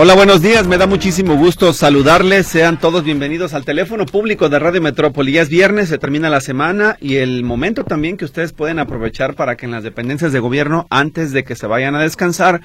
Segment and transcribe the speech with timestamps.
[0.00, 0.68] Hola, buenos días.
[0.68, 2.46] Me da muchísimo gusto saludarles.
[2.46, 5.32] Sean todos bienvenidos al teléfono público de Radio Metrópoli.
[5.32, 9.34] Ya es viernes, se termina la semana y el momento también que ustedes pueden aprovechar
[9.34, 12.60] para que en las dependencias de gobierno, antes de que se vayan a descansar,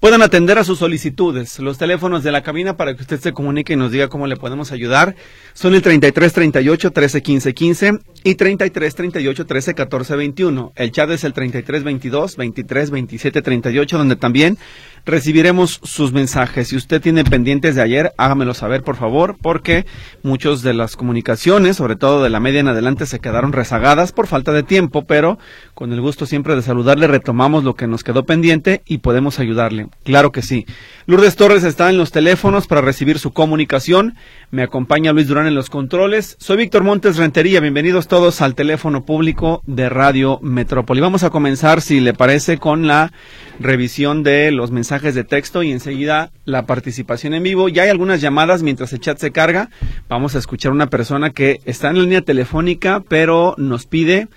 [0.00, 1.58] puedan atender a sus solicitudes.
[1.58, 4.36] Los teléfonos de la cabina para que usted se comunique y nos diga cómo le
[4.36, 5.16] podemos ayudar
[5.54, 10.72] son el 33 38 13 15 15 y 33 38 13 14 21.
[10.76, 14.58] El chat es el 33 22 23 27 38 donde también
[15.04, 16.68] recibiremos sus mensajes.
[16.68, 19.86] Si usted tiene pendientes de ayer, hágamelo saber, por favor, porque
[20.22, 24.26] muchos de las comunicaciones, sobre todo de la media en adelante, se quedaron rezagadas por
[24.26, 25.38] falta de tiempo, pero
[25.74, 29.87] con el gusto siempre de saludarle, retomamos lo que nos quedó pendiente y podemos ayudarle.
[30.04, 30.66] Claro que sí.
[31.06, 34.14] Lourdes Torres está en los teléfonos para recibir su comunicación.
[34.50, 36.36] Me acompaña Luis Durán en los controles.
[36.38, 37.60] Soy Víctor Montes Rentería.
[37.60, 41.00] Bienvenidos todos al teléfono público de Radio Metrópoli.
[41.00, 43.12] Vamos a comenzar, si le parece, con la
[43.58, 47.68] revisión de los mensajes de texto y enseguida la participación en vivo.
[47.68, 49.70] Ya hay algunas llamadas mientras el chat se carga.
[50.08, 54.28] Vamos a escuchar una persona que está en la línea telefónica, pero nos pide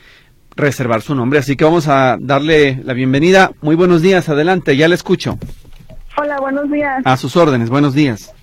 [0.61, 1.39] reservar su nombre.
[1.39, 3.51] Así que vamos a darle la bienvenida.
[3.61, 5.37] Muy buenos días, adelante, ya le escucho.
[6.17, 7.01] Hola, buenos días.
[7.05, 8.33] A sus órdenes, buenos días.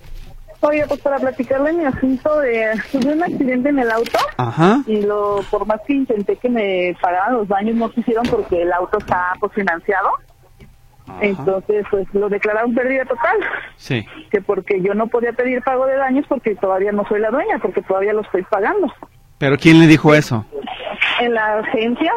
[0.61, 2.71] Oye, pues para platicarle mi asunto de...
[2.91, 4.19] Tuve un accidente en el auto.
[4.35, 4.81] Ajá.
[4.87, 8.73] Y lo, por más que intenté que me pagaran los daños, no quisieron porque el
[8.73, 10.09] auto está pues, financiado.
[11.21, 13.37] Entonces, pues lo declararon pérdida total.
[13.77, 14.05] Sí.
[14.29, 17.57] Que porque yo no podía pedir pago de daños porque todavía no soy la dueña,
[17.61, 18.93] porque todavía lo estoy pagando.
[19.37, 20.45] ¿Pero quién le dijo eso?
[21.19, 22.11] En la agencia,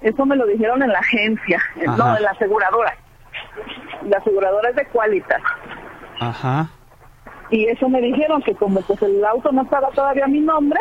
[0.00, 2.94] eso me lo dijeron en la agencia, no, en la aseguradora.
[4.06, 5.42] La aseguradora es de Qualitas.
[6.20, 6.68] Ajá.
[7.50, 10.80] Y eso me dijeron que como pues el auto no estaba todavía a mi nombre,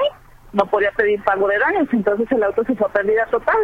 [0.54, 3.58] no podía pedir pago de daños, entonces el auto se fue a pérdida total.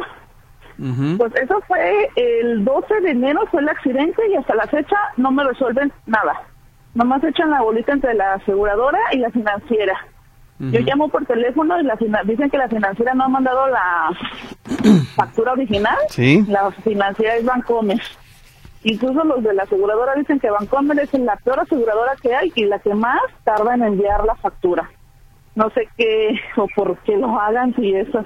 [1.17, 5.31] Pues eso fue el 12 de enero, fue el accidente y hasta la fecha no
[5.31, 6.41] me resuelven nada.
[6.93, 9.95] Nomás echan la bolita entre la aseguradora y la financiera.
[10.57, 14.09] Yo llamo por teléfono y la dicen que la financiera no ha mandado la
[15.15, 15.97] factura original.
[16.09, 16.45] Sí.
[16.47, 18.01] La financiera es Bancomer.
[18.83, 22.65] Incluso los de la aseguradora dicen que Bancomer es la peor aseguradora que hay y
[22.65, 24.89] la que más tarda en enviar la factura.
[25.55, 28.23] No sé qué o por qué lo hagan si eso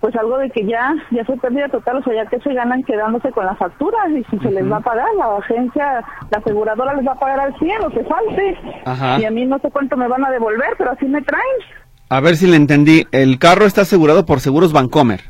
[0.00, 2.82] pues algo de que ya ya fue pérdida total, o sea, ya que se ganan
[2.84, 6.94] quedándose con la factura y si se les va a pagar, la agencia, la aseguradora
[6.94, 8.58] les va a pagar al 100 o que falte.
[8.84, 9.20] Ajá.
[9.20, 11.44] Y a mí no sé cuánto me van a devolver, pero así me traen.
[12.10, 13.06] A ver si le entendí.
[13.12, 15.20] El carro está asegurado por Seguros Bancomer.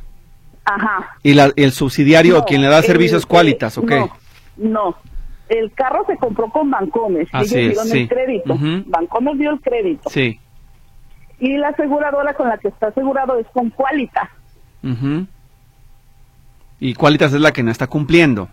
[0.65, 1.17] Ajá.
[1.23, 3.99] ¿Y la, el subsidiario, quien le da servicios Qualitas o qué?
[3.99, 4.11] No,
[4.57, 4.97] no.
[5.49, 7.27] El carro se compró con Bancomer.
[7.33, 8.01] Así Ellos dieron sí.
[8.01, 8.59] el crédito.
[8.87, 10.11] Bancomer dio el crédito.
[10.11, 10.39] Sí.
[11.41, 14.29] Y la aseguradora con la que está asegurado es con Qualitas.
[14.83, 15.27] Ujú.
[16.81, 18.49] ¿Y Qualitas es la que no está cumpliendo?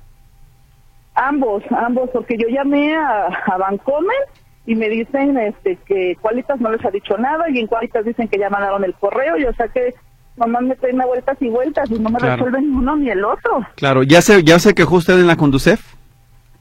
[1.15, 4.17] Ambos, ambos, porque yo llamé a, a Bancomer
[4.65, 8.27] y me dicen este que Qualitas no les ha dicho nada y en Qualitas dicen
[8.27, 9.93] que ya mandaron el correo y o sea que
[10.37, 12.35] nomás me traen a vueltas y vueltas y no me Claro.
[12.35, 13.65] resuelven ni uno ni el otro.
[13.75, 15.93] Claro, ya se, ya se quejó usted en la Conducef.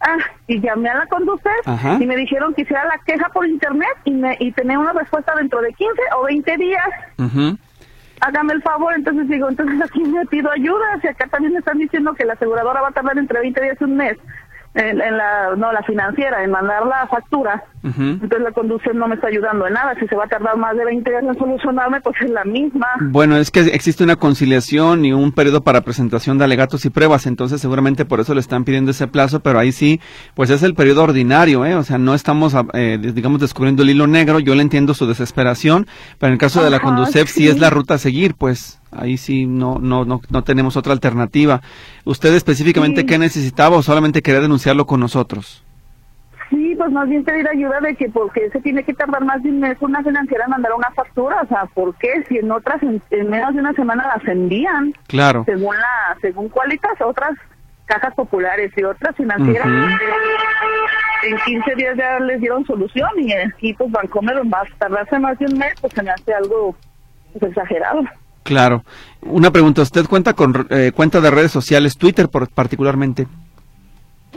[0.00, 1.96] Ah, y llamé a la Conducef Ajá.
[1.98, 5.34] y me dijeron que hiciera la queja por internet y, me, y tener una respuesta
[5.34, 6.84] dentro de 15 o 20 días.
[7.18, 7.58] Ujú.
[8.26, 11.76] Hágame el favor, entonces digo, entonces aquí me pido ayuda, si acá también me están
[11.76, 14.16] diciendo que la aseguradora va a tardar entre 20 días y un mes,
[14.74, 19.14] en, en la, no, la financiera, en mandar la factura, entonces la conducción no me
[19.14, 22.00] está ayudando en nada, si se va a tardar más de 20 días en solucionarme,
[22.00, 22.86] pues es la misma.
[23.00, 27.26] Bueno, es que existe una conciliación y un periodo para presentación de alegatos y pruebas,
[27.26, 30.00] entonces seguramente por eso le están pidiendo ese plazo, pero ahí sí,
[30.34, 31.74] pues es el periodo ordinario, ¿eh?
[31.74, 35.86] O sea, no estamos, eh, digamos, descubriendo el hilo negro, yo le entiendo su desesperación,
[36.18, 37.48] pero en el caso de la Conducef sí sí.
[37.48, 41.60] es la ruta a seguir, pues ahí sí no, no, no, no tenemos otra alternativa.
[42.04, 43.06] ¿Usted específicamente Sí.
[43.06, 45.64] qué necesitaba o solamente quería denunciarlo con nosotros?
[46.50, 49.48] Sí, pues más bien pedir ayuda de que porque se tiene que tardar más de
[49.50, 52.22] un mes una financiera en mandar una factura, o sea, ¿por qué?
[52.28, 54.92] Si en otras, en, en menos de una semana las envían.
[55.08, 55.42] Claro.
[55.46, 57.32] según la según Qualitas otras
[57.86, 59.66] cajas populares y otras financieras
[61.26, 65.38] en 15 días ya les dieron solución y aquí pues Bancomer va a tardarse más
[65.38, 66.74] de un mes pues se me hace algo
[67.38, 68.02] pues, exagerado
[68.44, 68.84] Claro.
[69.22, 73.26] Una pregunta, ¿usted cuenta con eh, cuenta de redes sociales, Twitter por, particularmente?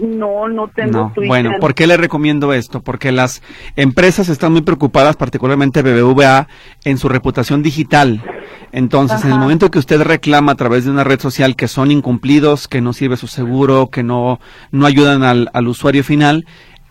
[0.01, 1.27] No, no tengo Twitter.
[1.27, 2.81] Bueno, ¿por qué le recomiendo esto?
[2.81, 3.42] Porque las
[3.75, 6.48] empresas están muy preocupadas, particularmente BBVA,
[6.86, 8.24] en su reputación digital.
[8.71, 11.92] Entonces, en el momento que usted reclama a través de una red social que son
[11.92, 14.39] incumplidos, que no sirve su seguro, que no,
[14.71, 16.45] no ayudan al, al usuario final,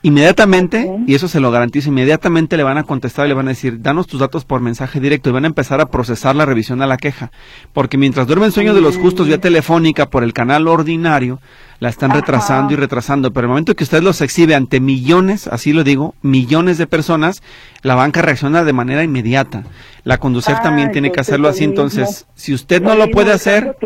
[0.07, 3.49] Inmediatamente, y eso se lo garantizo, inmediatamente le van a contestar y le van a
[3.49, 6.79] decir, danos tus datos por mensaje directo y van a empezar a procesar la revisión
[6.79, 7.33] de la queja.
[7.73, 11.41] Porque mientras duermen sueño de los justos vía telefónica por el canal ordinario,
[11.81, 13.33] la están retrasando y retrasando.
[13.33, 17.43] Pero el momento que usted los exhibe ante millones, así lo digo, millones de personas,
[17.83, 19.65] la banca reacciona de manera inmediata.
[20.05, 21.65] La conducir también tiene que hacerlo así.
[21.65, 23.77] Entonces, si usted no lo puede hacer,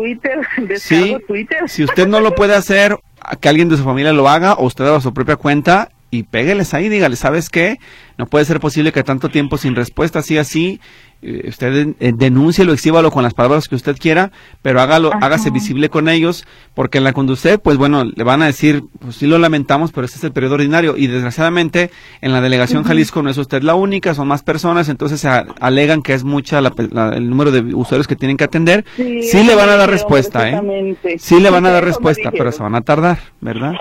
[1.65, 2.99] si usted no lo puede hacer,
[3.39, 6.73] que alguien de su familia lo haga o usted haga su propia cuenta y pégueles
[6.73, 7.79] ahí, dígale, ¿sabes qué?
[8.17, 10.81] No puede ser posible que tanto tiempo sin respuesta, así así,
[11.23, 14.31] eh, usted eh, denúncielo, exhíbalo con las palabras que usted quiera,
[14.61, 18.47] pero hágalo, hágase visible con ellos, porque en la conducir, pues bueno, le van a
[18.47, 22.41] decir, pues sí lo lamentamos, pero este es el periodo ordinario, y desgraciadamente en la
[22.41, 26.25] delegación Jalisco no es usted la única, son más personas, entonces se alegan que es
[26.25, 30.49] mucha el número de usuarios que tienen que atender, sí, le van a dar respuesta,
[30.49, 30.97] ¿eh?
[31.19, 33.75] Sí le van a dar respuesta, pero se van a tardar, ¿verdad?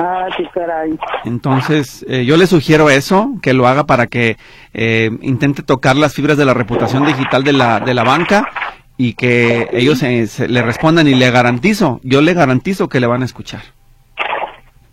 [0.00, 0.96] Ah, qué caray.
[1.24, 4.36] Entonces, eh, yo le sugiero eso, que lo haga para que
[4.72, 8.48] eh, intente tocar las fibras de la reputación digital de la, de la banca
[8.96, 13.24] y que ellos le respondan y le garantizo, yo le garantizo que le van a
[13.24, 13.62] escuchar.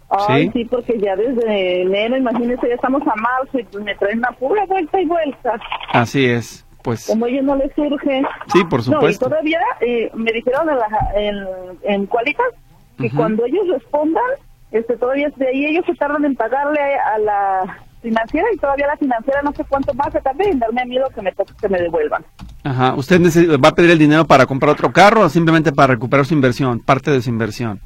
[0.10, 0.66] Ay, ¿Sí?
[0.66, 5.00] porque ya desde enero, imagínese, ya estamos a marzo y me traen una pura vuelta
[5.00, 5.60] y vuelta.
[5.92, 6.66] Así es.
[6.82, 8.24] Pues, como ellos no les surge.
[8.54, 9.28] Sí, por supuesto.
[9.28, 11.36] No, y todavía eh, me dijeron en, la, en,
[11.84, 12.46] en Cualitas
[12.98, 14.24] que cuando ellos respondan,
[14.78, 18.98] este todavía de ahí ellos se tardan en pagarle a la financiera y todavía la
[18.98, 22.24] financiera no sé cuánto más se tarda en darme miedo que me que me devuelvan.
[22.64, 23.22] Ajá, ¿usted
[23.64, 26.80] va a pedir el dinero para comprar otro carro o simplemente para recuperar su inversión,
[26.80, 27.80] parte de su inversión?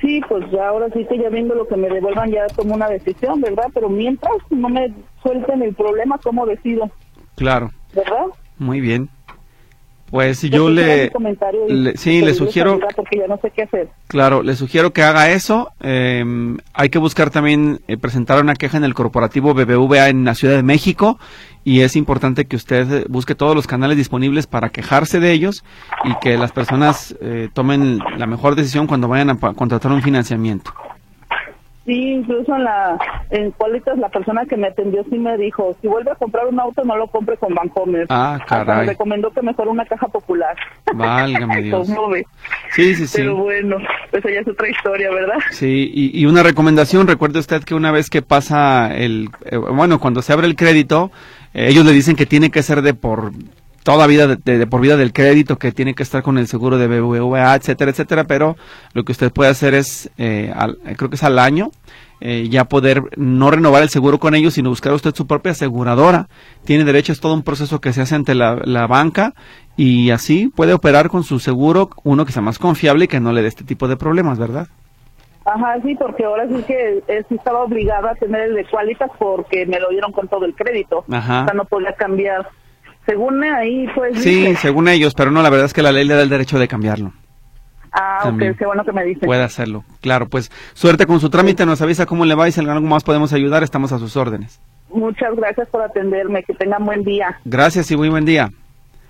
[0.00, 2.88] Sí, pues ya ahora sí que ya viendo lo que me devuelvan ya tomo una
[2.88, 3.66] decisión, ¿verdad?
[3.72, 4.92] Pero mientras no me
[5.22, 6.90] suelten el problema, ¿cómo decido?
[7.36, 7.70] Claro.
[7.94, 8.26] ¿Verdad?
[8.58, 9.08] Muy bien.
[10.12, 11.10] Pues yo le,
[11.94, 13.88] sí, le sugiero, porque no sé qué hacer.
[14.08, 15.72] claro, le sugiero que haga eso.
[15.80, 16.22] Eh,
[16.74, 20.54] hay que buscar también eh, presentar una queja en el corporativo BBVA en la Ciudad
[20.54, 21.18] de México
[21.64, 25.64] y es importante que usted busque todos los canales disponibles para quejarse de ellos
[26.04, 30.74] y que las personas eh, tomen la mejor decisión cuando vayan a contratar un financiamiento.
[31.84, 32.96] Sí, incluso en la
[33.30, 36.60] en Cualitas la persona que me atendió sí me dijo, si vuelve a comprar un
[36.60, 38.06] auto no lo compre con Bancomer.
[38.08, 38.80] Ah, caray.
[38.80, 40.56] me recomendó que mejor una caja popular.
[40.94, 41.88] Válgame Dios.
[42.70, 43.18] sí, sí, sí.
[43.18, 43.78] Pero bueno,
[44.10, 45.38] pues ya es otra historia, ¿verdad?
[45.50, 50.22] Sí, y, una recomendación, recuerde usted que una vez que pasa el, eh, bueno, cuando
[50.22, 51.10] se abre el crédito,
[51.52, 53.32] eh, ellos le dicen que tiene que ser de por
[53.82, 56.86] toda vida de, por vida del crédito que tiene que estar con el seguro de
[56.86, 58.56] BBVA, etcétera, etcétera, pero
[58.94, 60.52] lo que usted puede hacer es, eh,
[60.96, 61.70] creo que es al año,
[62.20, 66.28] eh, ya poder no renovar el seguro con ellos, sino buscar usted su propia aseguradora.
[66.64, 69.34] Tiene derecho, es todo un proceso que se hace ante la, banca
[69.76, 73.32] y así puede operar con su seguro, uno que sea más confiable y que no
[73.32, 74.68] le dé este tipo de problemas, ¿verdad?
[75.44, 79.66] Ajá, sí, porque ahora sí que eh, estaba obligada a tener el de Qualitas porque
[79.66, 81.04] me lo dieron con todo el crédito.
[81.10, 81.42] Ajá.
[81.42, 82.46] O sea, no podía cambiar
[83.06, 84.22] según ahí, pues.
[84.22, 86.58] Sí, según ellos, pero no, la verdad es que la ley le da el derecho
[86.58, 87.12] de cambiarlo.
[87.92, 89.26] Ah, ok, qué bueno que me dicen.
[89.26, 92.60] Puede hacerlo, claro, pues suerte con su trámite, nos avisa cómo le va y si
[92.60, 94.60] algo más podemos ayudar, estamos a sus órdenes.
[94.88, 97.38] Muchas gracias por atenderme, que tengan buen día.
[97.44, 98.50] Gracias y muy buen día.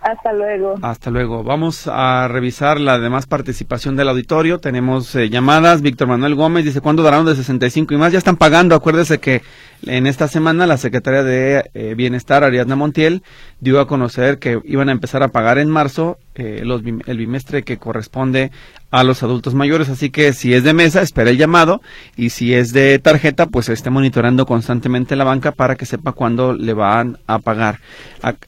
[0.03, 0.75] Hasta luego.
[0.83, 1.45] Hasta luego.
[1.45, 4.59] Vamos a revisar la demás participación del auditorio.
[4.59, 5.81] Tenemos eh, llamadas.
[5.81, 8.13] Víctor Manuel Gómez dice, ¿cuándo darán de 65 y más?
[8.13, 8.75] Ya están pagando.
[8.75, 9.43] Acuérdese que
[9.87, 13.23] en esta semana la Secretaría de eh, Bienestar, Ariadna Montiel,
[13.61, 17.63] dio a conocer que iban a empezar a pagar en marzo eh, los, el bimestre
[17.63, 18.51] que corresponde
[18.91, 19.89] a los adultos mayores.
[19.89, 21.81] Así que si es de mesa, espera el llamado.
[22.17, 26.55] Y si es de tarjeta, pues esté monitoreando constantemente la banca para que sepa cuándo
[26.55, 27.81] le van a pagar.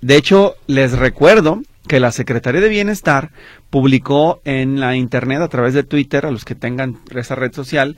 [0.00, 3.30] De hecho, les recuerdo que la Secretaría de Bienestar
[3.70, 7.96] publicó en la Internet a través de Twitter, a los que tengan esa red social,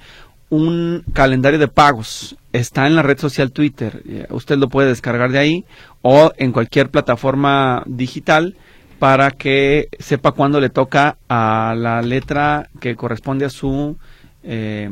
[0.48, 2.36] un calendario de pagos.
[2.52, 4.02] Está en la red social Twitter.
[4.08, 5.64] Eh, usted lo puede descargar de ahí
[6.02, 8.56] o en cualquier plataforma digital
[8.98, 13.96] para que sepa cuándo le toca a la letra que corresponde a su
[14.42, 14.88] eh,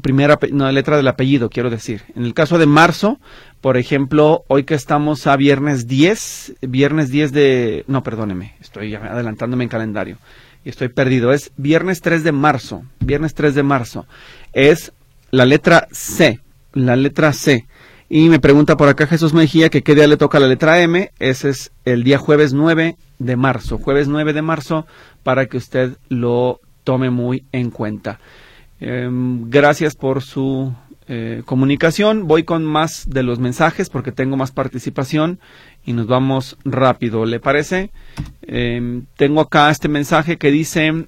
[0.00, 2.02] primera no, letra del apellido, quiero decir.
[2.14, 3.18] En el caso de marzo,
[3.60, 7.84] por ejemplo, hoy que estamos a viernes 10, viernes 10 de...
[7.88, 10.18] No, perdóneme, estoy adelantándome en calendario.
[10.64, 11.32] Y estoy perdido.
[11.32, 12.82] Es viernes 3 de marzo.
[13.00, 14.06] Viernes 3 de marzo.
[14.52, 14.92] Es
[15.30, 16.40] la letra C.
[16.72, 17.66] La letra C.
[18.12, 21.12] Y me pregunta por acá Jesús Mejía que qué día le toca la letra M.
[21.20, 23.78] Ese es el día jueves 9 de marzo.
[23.78, 24.84] Jueves 9 de marzo
[25.22, 28.18] para que usted lo tome muy en cuenta.
[28.80, 30.74] Em, gracias por su
[31.06, 32.26] eh, comunicación.
[32.26, 35.38] Voy con más de los mensajes porque tengo más participación
[35.86, 37.24] y nos vamos rápido.
[37.24, 37.92] ¿Le parece?
[38.42, 41.06] Em, tengo acá este mensaje que dice,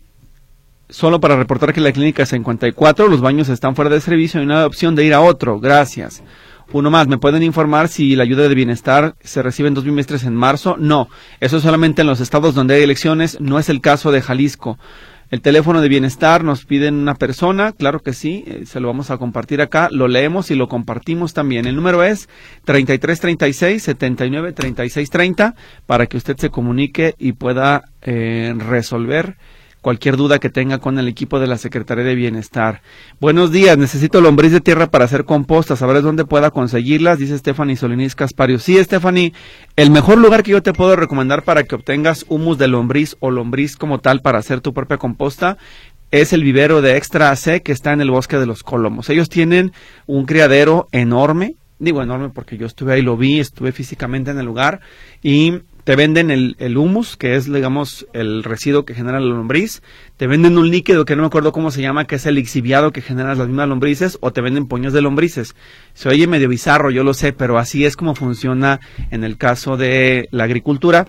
[0.89, 4.57] solo para reportar que la clínica 54, los baños están fuera de servicio y no
[4.57, 5.59] hay opción de ir a otro.
[5.59, 6.23] Gracias.
[6.73, 10.25] Uno más, ¿me pueden informar si la ayuda de bienestar se recibe en dos bimestres
[10.25, 10.76] en marzo?
[10.79, 11.09] No,
[11.41, 14.79] eso es solamente en los estados donde hay elecciones, no es el caso de Jalisco.
[15.31, 19.11] El teléfono de bienestar nos piden una persona, claro que sí, eh, se lo vamos
[19.11, 21.67] a compartir acá, lo leemos y lo compartimos también.
[21.67, 22.31] El número es
[22.64, 24.55] 3336 79
[25.85, 29.37] para que usted se comunique y pueda eh, resolver
[29.83, 32.81] cualquier duda que tenga con el equipo de la Secretaría de Bienestar.
[33.21, 37.19] Buenos días, necesito lombriz de tierra para hacer composta, ¿sabrás dónde pueda conseguirlas?
[37.19, 38.61] Dice Stephanie Solinis Caspario.
[38.61, 39.35] Sí, Stephanie,
[39.77, 43.31] el mejor lugar que yo te puedo recomendar para que obtengas humus de lombriz o
[43.33, 45.59] lombriz como tal para hacer tu propia composta
[46.12, 49.11] es el vivero de Extra C que está en el bosque de los Colomos.
[49.11, 49.73] Ellos tienen
[50.07, 54.47] un criadero enorme, digo enorme porque yo estuve ahí, lo vi, estuve físicamente en el
[54.47, 54.81] lugar
[55.23, 59.83] y te venden el, el, humus, que es, digamos, el residuo que genera la lombriz,
[60.17, 62.93] te venden un líquido que no me acuerdo cómo se llama, que es el exhibiado
[62.93, 65.57] que genera las mismas lombrices, o te venden puños de lombrices.
[65.95, 69.77] Se oye medio bizarro, yo lo sé, pero así es como funciona en el caso
[69.77, 71.07] de la agricultura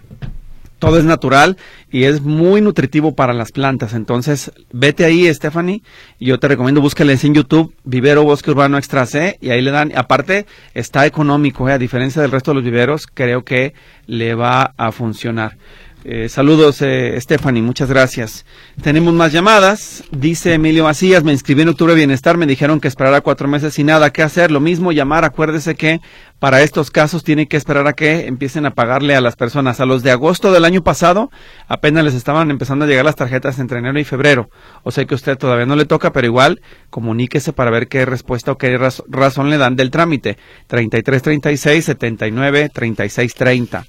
[0.84, 1.56] todo es natural
[1.90, 3.94] y es muy nutritivo para las plantas.
[3.94, 5.82] Entonces, vete ahí, Stephanie,
[6.20, 9.94] yo te recomiendo, búscales en YouTube, Vivero Bosque Urbano Extra C, y ahí le dan,
[9.96, 13.74] aparte, está económico, eh, a diferencia del resto de los viveros, creo que
[14.08, 15.58] le va a funcionar.
[16.06, 18.46] Eh, saludos, eh, Stephanie, muchas gracias.
[18.82, 20.04] Tenemos más llamadas.
[20.12, 23.86] Dice Emilio Macías, me inscribí en Octubre Bienestar, me dijeron que esperara cuatro meses y
[23.86, 24.52] nada que hacer.
[24.52, 26.02] Lo mismo, llamar, acuérdese que
[26.40, 29.80] para estos casos tiene que esperar a que empiecen a pagarle a las personas.
[29.80, 31.32] A los de agosto del año pasado
[31.70, 34.50] apenas les estaban empezando a llegar las tarjetas entre enero y febrero.
[34.84, 38.06] O sea que a usted todavía no le toca, pero igual comuníquese para ver qué
[38.06, 40.38] respuesta o qué razón le dan del trámite.
[40.68, 43.86] 33 36 79 36 30.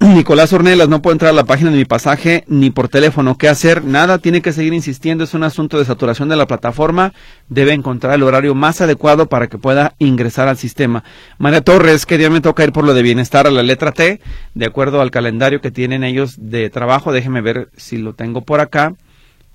[0.00, 3.38] Nicolás Ornelas no puede entrar a la página de mi pasaje ni por teléfono.
[3.38, 3.84] ¿Qué hacer?
[3.84, 5.24] Nada, tiene que seguir insistiendo.
[5.24, 7.12] Es un asunto de saturación de la plataforma.
[7.48, 11.04] Debe encontrar el horario más adecuado para que pueda ingresar al sistema.
[11.38, 14.20] María Torres, que día me toca ir por lo de bienestar a la letra T,
[14.54, 17.12] de acuerdo al calendario que tienen ellos de trabajo.
[17.12, 18.94] Déjeme ver si lo tengo por acá,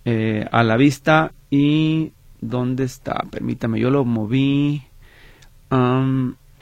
[0.06, 1.34] eh, a la vista.
[1.50, 3.26] ¿Y dónde está?
[3.30, 4.84] Permítame, yo lo moví.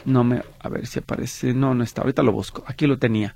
[0.06, 1.53] No me, a ver si aparece.
[1.53, 2.01] No, no está.
[2.01, 2.63] Ahorita lo busco.
[2.68, 3.36] Aquí lo tenía.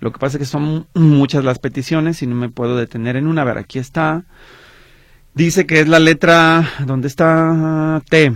[0.00, 3.26] Lo que pasa es que son muchas las peticiones y no me puedo detener en
[3.26, 3.42] una.
[3.42, 4.24] A ver, aquí está.
[5.34, 8.02] Dice que es la letra, ¿dónde está?
[8.08, 8.32] T.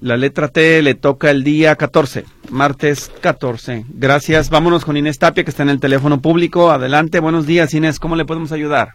[0.00, 3.84] La letra T le toca el día 14, martes 14.
[3.88, 4.50] Gracias.
[4.50, 6.72] Vámonos con Inés Tapia, que está en el teléfono público.
[6.72, 7.20] Adelante.
[7.20, 8.00] Buenos días, Inés.
[8.00, 8.94] ¿Cómo le podemos ayudar?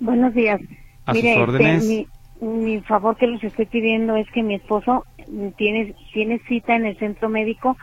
[0.00, 0.60] Buenos días.
[1.06, 2.06] A sus este, órdenes.
[2.40, 5.04] Mi, favor que les estoy pidiendo es que mi esposo
[5.56, 7.76] tiene, tiene cita en el centro médico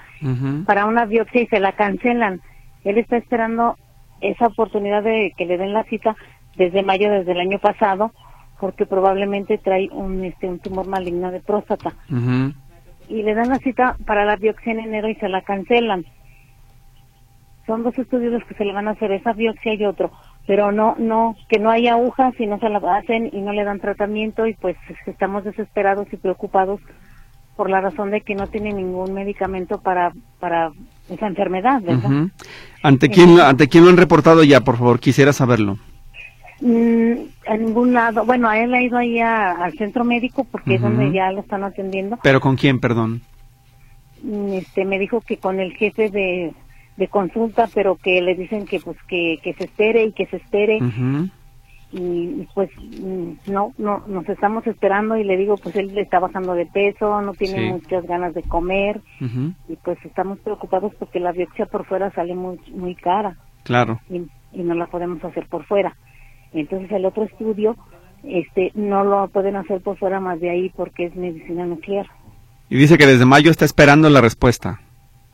[0.65, 2.41] para una biopsia y se la cancelan.
[2.83, 3.77] Él está esperando
[4.21, 6.15] esa oportunidad de que le den la cita
[6.55, 8.11] desde mayo, desde el año pasado,
[8.59, 11.93] porque probablemente trae un, este, un tumor maligno de próstata.
[13.09, 16.05] Y le dan la cita para la biopsia en enero y se la cancelan.
[17.65, 20.11] Son dos estudios los que se le van a hacer, esa biopsia y otro.
[20.47, 23.63] Pero no, no, que no hay agujas y no se la hacen y no le
[23.63, 26.81] dan tratamiento y pues estamos desesperados y preocupados
[27.55, 30.71] por la razón de que no tiene ningún medicamento para, para
[31.09, 32.27] esa enfermedad, ¿verdad?
[32.81, 34.99] ¿Ante quién, ¿Ante quién lo han reportado ya, por favor?
[34.99, 35.77] Quisiera saberlo.
[36.61, 37.13] Mm,
[37.47, 38.25] a ningún lado.
[38.25, 41.63] Bueno, a él ha ido ahí al centro médico porque es donde ya lo están
[41.63, 42.17] atendiendo.
[42.23, 43.21] ¿Pero con quién, perdón?
[44.23, 46.53] Mm, este, me dijo que con el jefe de,
[47.01, 50.37] de consulta, pero que le dicen que pues que, que se espere y que se
[50.37, 50.79] espere.
[51.93, 52.69] Y pues
[53.47, 57.33] no no nos estamos esperando y le digo pues él está bajando de peso no
[57.33, 59.01] tiene muchas ganas de comer.
[59.67, 63.35] Y pues estamos preocupados porque la biopsia por fuera sale muy muy cara.
[63.63, 63.99] Claro.
[64.09, 64.21] Y,
[64.53, 65.95] no la podemos hacer por fuera.
[66.53, 67.75] Entonces el otro estudio
[68.23, 72.05] este no lo pueden hacer por fuera más de ahí porque es medicina nuclear.
[72.69, 74.79] Y dice que desde mayo está esperando la respuesta.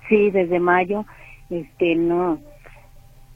[0.08, 1.06] Sí desde mayo
[1.50, 2.40] este no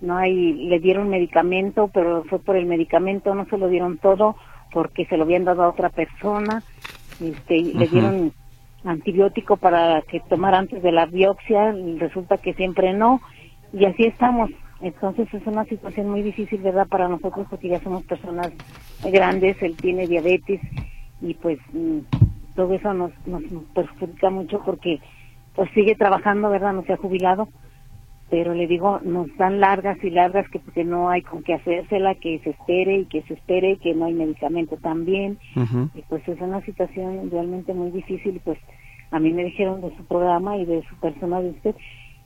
[0.02, 4.36] no hay le dieron medicamento pero fue por el medicamento no se lo dieron todo
[4.72, 6.64] porque se lo habían dado a otra persona
[7.20, 8.34] este le dieron
[8.84, 13.22] antibiótico para que tomara antes de la biopsia y resulta que siempre no
[13.74, 14.50] y así estamos.
[14.82, 18.52] Entonces es una situación muy difícil verdad para nosotros porque ya somos personas
[19.04, 20.60] grandes él tiene diabetes
[21.22, 22.00] y pues mm,
[22.56, 23.44] todo eso nos, nos
[23.76, 25.00] perjudica mucho porque
[25.56, 27.48] pues sigue trabajando verdad no se ha jubilado
[28.32, 32.16] pero le digo, nos dan largas y largas que porque no hay con qué hacérsela,
[32.16, 35.38] que se espere y que se espere, que no hay medicamento también.
[35.94, 38.40] Y pues es una situación realmente muy difícil.
[38.46, 38.58] Pues
[39.12, 41.76] a mí me dijeron de su programa y de su persona de usted.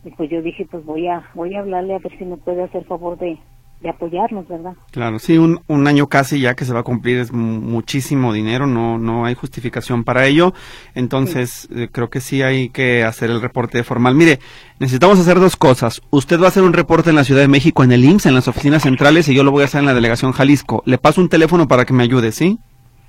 [0.04, 2.62] Y pues yo dije, pues voy a, voy a hablarle a ver si me puede
[2.62, 3.40] hacer favor de,
[3.86, 4.74] de apoyarnos, ¿verdad?
[4.90, 8.66] Claro, sí, un, un, año casi ya que se va a cumplir es muchísimo dinero,
[8.66, 10.56] no, no hay justificación para ello,
[10.96, 14.16] entonces eh, creo que sí hay que hacer el reporte formal.
[14.16, 14.40] Mire,
[14.80, 16.02] necesitamos hacer dos cosas.
[16.10, 18.34] Usted va a hacer un reporte en la Ciudad de México, en el IMSS, en
[18.34, 20.82] las oficinas centrales, y yo lo voy a hacer en la delegación Jalisco.
[20.88, 22.58] Le paso un teléfono para que me ayude, ¿sí?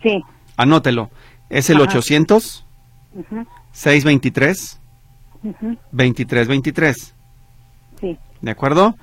[0.02, 0.22] Sí.
[0.58, 1.08] Anótelo.
[1.48, 2.66] Es el 800
[3.72, 4.80] 623
[5.92, 7.14] 2323.
[7.98, 8.18] Sí.
[8.42, 8.94] ¿De acuerdo?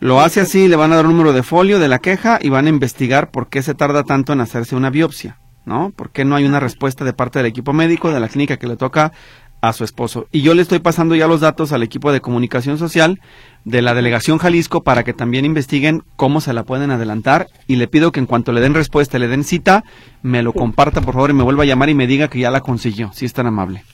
[0.00, 2.48] Lo hace así, le van a dar un número de folio de la queja y
[2.48, 5.92] van a investigar por qué se tarda tanto en hacerse una biopsia, ¿no?
[5.94, 8.66] ¿Por qué no hay una respuesta de parte del equipo médico de la clínica que
[8.66, 9.12] le toca
[9.60, 10.26] a su esposo?
[10.32, 13.20] Y yo le estoy pasando ya los datos al equipo de comunicación social
[13.66, 17.86] de la delegación Jalisco para que también investiguen cómo se la pueden adelantar y le
[17.86, 19.84] pido que en cuanto le den respuesta, le den cita,
[20.22, 22.50] me lo comparta por favor y me vuelva a llamar y me diga que ya
[22.50, 23.84] la consiguió, si es tan amable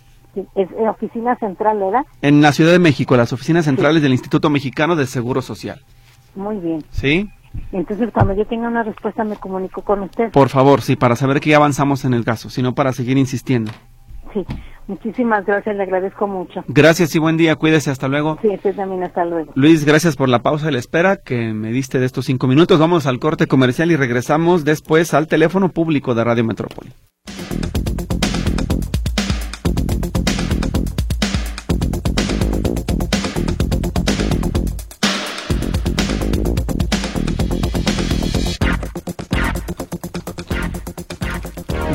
[0.54, 2.02] es oficina central, ¿verdad?
[2.22, 5.80] En la Ciudad de México, las oficinas centrales del Instituto Mexicano de Seguro Social.
[6.36, 6.84] Muy bien.
[6.90, 7.28] ¿Sí?
[7.72, 10.30] Entonces, cuando yo tenga una respuesta, me comunico con usted.
[10.30, 13.72] Por favor, sí, para saber que ya avanzamos en el caso, sino para seguir insistiendo.
[14.34, 14.44] Sí,
[14.86, 16.62] muchísimas gracias, le agradezco mucho.
[16.68, 18.38] Gracias y buen día, cuídese, hasta luego.
[18.42, 19.52] Sí, usted también, hasta luego.
[19.54, 22.78] Luis, gracias por la pausa y la espera que me diste de estos cinco minutos.
[22.78, 26.92] Vamos al corte comercial y regresamos después al teléfono público de Radio Metrópoli.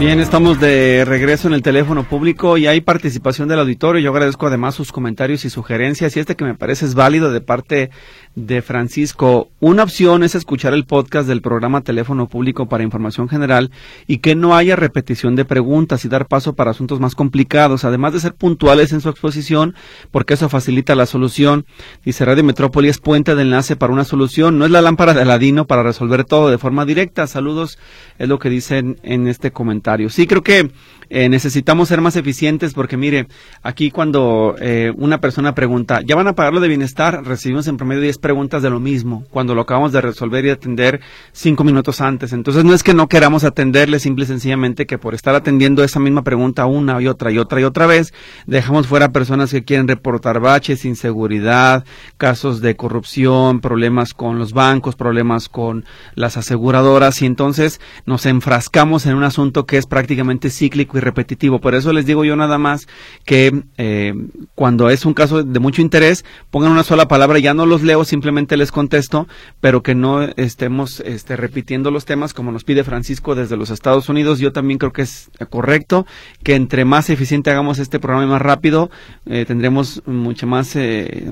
[0.01, 4.01] Bien, estamos de regreso en el teléfono público y hay participación del auditorio.
[4.01, 7.39] Yo agradezco además sus comentarios y sugerencias y este que me parece es válido de
[7.39, 7.91] parte
[8.33, 9.49] de Francisco.
[9.59, 13.69] Una opción es escuchar el podcast del programa Teléfono Público para Información General
[14.07, 18.13] y que no haya repetición de preguntas y dar paso para asuntos más complicados, además
[18.13, 19.75] de ser puntuales en su exposición,
[20.09, 21.67] porque eso facilita la solución.
[22.03, 25.21] Dice Radio Metrópoli es puente de enlace para una solución, no es la lámpara de
[25.21, 27.27] Aladino para resolver todo de forma directa.
[27.27, 27.77] Saludos,
[28.17, 29.90] es lo que dicen en este comentario.
[30.09, 30.71] Sí, creo que
[31.13, 33.27] eh, necesitamos ser más eficientes porque mire,
[33.63, 37.25] aquí cuando eh, una persona pregunta, ¿ya van a pagar lo de bienestar?
[37.25, 41.01] Recibimos en promedio 10 preguntas de lo mismo, cuando lo acabamos de resolver y atender
[41.33, 42.31] cinco minutos antes.
[42.31, 45.99] Entonces no es que no queramos atenderle, simple y sencillamente que por estar atendiendo esa
[45.99, 48.13] misma pregunta una y otra y otra y otra vez,
[48.47, 51.83] dejamos fuera personas que quieren reportar baches, inseguridad,
[52.17, 55.83] casos de corrupción, problemas con los bancos, problemas con
[56.15, 61.59] las aseguradoras y entonces nos enfrascamos en un asunto que es prácticamente cíclico y repetitivo.
[61.59, 62.87] Por eso les digo yo nada más
[63.25, 64.13] que eh,
[64.55, 68.05] cuando es un caso de mucho interés, pongan una sola palabra, ya no los leo,
[68.05, 69.27] simplemente les contesto,
[69.59, 74.09] pero que no estemos este, repitiendo los temas como nos pide Francisco desde los Estados
[74.09, 74.39] Unidos.
[74.39, 76.05] Yo también creo que es correcto
[76.43, 78.89] que entre más eficiente hagamos este programa y más rápido,
[79.25, 81.31] eh, tendremos mucha más eh,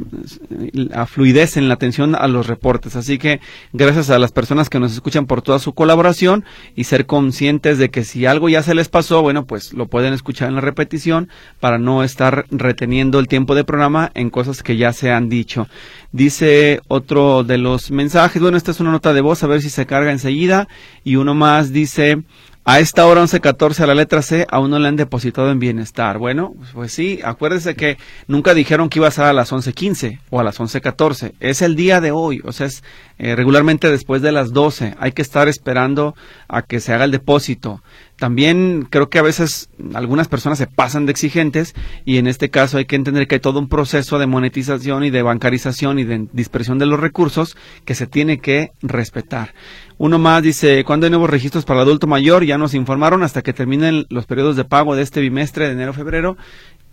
[1.08, 2.95] fluidez en la atención a los reportes.
[2.95, 3.39] Así que
[3.73, 7.89] gracias a las personas que nos escuchan por toda su colaboración y ser conscientes de
[7.89, 10.62] que si algo ya se les pasó, bueno, pues pues lo pueden escuchar en la
[10.62, 11.28] repetición
[11.60, 15.67] para no estar reteniendo el tiempo de programa en cosas que ya se han dicho.
[16.13, 19.69] Dice otro de los mensajes, bueno, esta es una nota de voz, a ver si
[19.69, 20.69] se carga enseguida.
[21.04, 22.24] Y uno más dice,
[22.72, 26.19] a esta hora 11.14 a la letra C aún no le han depositado en bienestar.
[26.19, 30.39] Bueno, pues sí, acuérdese que nunca dijeron que iba a ser a las 11.15 o
[30.39, 31.34] a las 11.14.
[31.39, 32.84] Es el día de hoy, o sea, es
[33.17, 34.95] eh, regularmente después de las 12.
[35.00, 36.15] Hay que estar esperando
[36.48, 37.82] a que se haga el depósito.
[38.19, 42.77] También creo que a veces algunas personas se pasan de exigentes y en este caso
[42.77, 46.27] hay que entender que hay todo un proceso de monetización y de bancarización y de
[46.34, 47.55] dispersión de los recursos
[47.86, 49.53] que se tiene que respetar.
[49.97, 52.43] Uno más dice, ¿cuándo hay nuevos registros para el adulto mayor?
[52.43, 56.36] Ya nos informaron hasta que terminen los periodos de pago de este bimestre de enero-febrero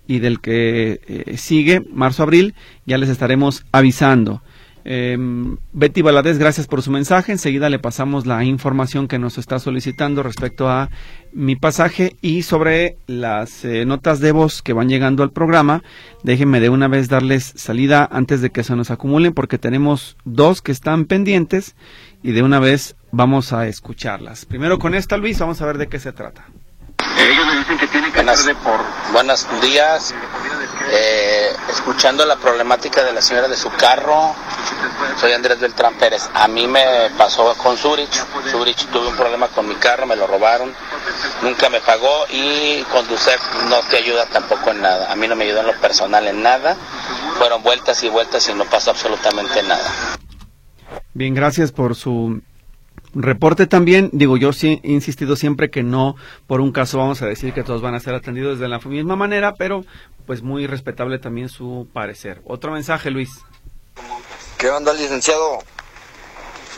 [0.06, 2.54] y del que eh, sigue, marzo-abril,
[2.86, 4.42] ya les estaremos avisando.
[4.88, 5.16] Eh,
[5.72, 7.32] Betty Valadez, gracias por su mensaje.
[7.32, 10.90] Enseguida le pasamos la información que nos está solicitando respecto a
[11.32, 15.82] mi pasaje y sobre las eh, notas de voz que van llegando al programa.
[16.22, 20.62] Déjenme de una vez darles salida antes de que se nos acumulen porque tenemos dos
[20.62, 21.74] que están pendientes
[22.22, 24.44] y de una vez vamos a escucharlas.
[24.44, 26.44] Primero con esta, Luis, vamos a ver de qué se trata.
[27.18, 28.80] Ellos me dicen que tienen que Buenas, por...
[29.12, 30.14] Buenos días.
[30.92, 34.34] Eh, escuchando la problemática de la señora de su carro,
[35.18, 36.28] soy Andrés Beltrán Pérez.
[36.34, 38.12] A mí me pasó con Zurich.
[38.50, 40.72] Zurich tuve un problema con mi carro, me lo robaron,
[41.42, 43.34] nunca me pagó y conducir
[43.68, 45.10] no te ayuda tampoco en nada.
[45.12, 46.76] A mí no me ayudó en lo personal en nada.
[47.38, 49.90] fueron vueltas y vueltas y no pasó absolutamente nada.
[51.14, 52.42] Bien, gracias por su
[53.14, 54.10] reporte también.
[54.12, 57.62] Digo, yo sí he insistido siempre que no por un caso vamos a decir que
[57.62, 59.84] todos van a ser atendidos de la misma manera, pero
[60.26, 62.42] pues muy respetable también su parecer.
[62.44, 63.30] Otro mensaje, Luis.
[64.58, 65.58] ¿Qué onda, licenciado?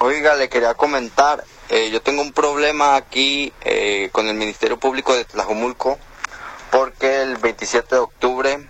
[0.00, 5.14] Oiga, le quería comentar, eh, yo tengo un problema aquí eh, con el Ministerio Público
[5.14, 5.96] de Tlajomulco,
[6.72, 8.68] porque el 27 de octubre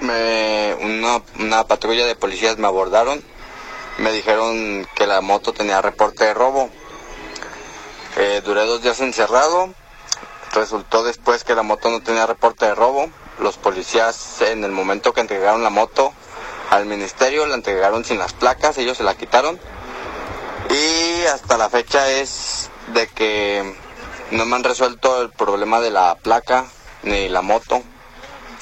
[0.00, 3.22] me, una, una patrulla de policías me abordaron,
[3.98, 6.70] me dijeron que la moto tenía reporte de robo.
[8.16, 9.68] Eh, duré dos días encerrado,
[10.54, 13.10] resultó después que la moto no tenía reporte de robo.
[13.38, 16.14] Los policías en el momento que entregaron la moto
[16.72, 19.60] al ministerio la entregaron sin las placas, ellos se la quitaron
[20.70, 23.76] y hasta la fecha es de que
[24.30, 26.64] no me han resuelto el problema de la placa
[27.02, 27.82] ni la moto.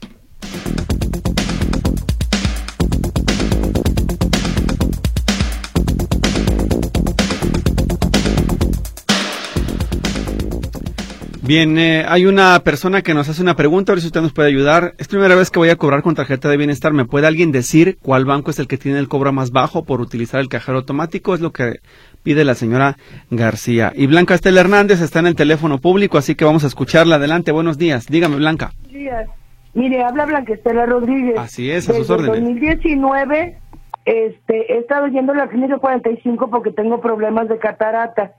[11.45, 14.31] Bien, eh, hay una persona que nos hace una pregunta, a ver si usted nos
[14.31, 14.93] puede ayudar.
[14.97, 16.93] Es primera vez que voy a cobrar con tarjeta de bienestar.
[16.93, 19.99] ¿Me puede alguien decir cuál banco es el que tiene el cobro más bajo por
[19.99, 21.33] utilizar el cajero automático?
[21.33, 21.81] Es lo que
[22.23, 22.95] pide la señora
[23.29, 23.91] García.
[23.93, 27.17] Y Blanca Estela Hernández está en el teléfono público, así que vamos a escucharla.
[27.17, 28.07] Adelante, buenos días.
[28.07, 28.71] Dígame, Blanca.
[28.83, 29.29] Buenos días.
[29.73, 31.37] Mire, habla Blanca Estela Rodríguez.
[31.37, 32.37] Así es, a sus órdenes.
[32.37, 33.57] En 2019
[34.05, 38.31] este, he estado yendo a la clínica 45 porque tengo problemas de catarata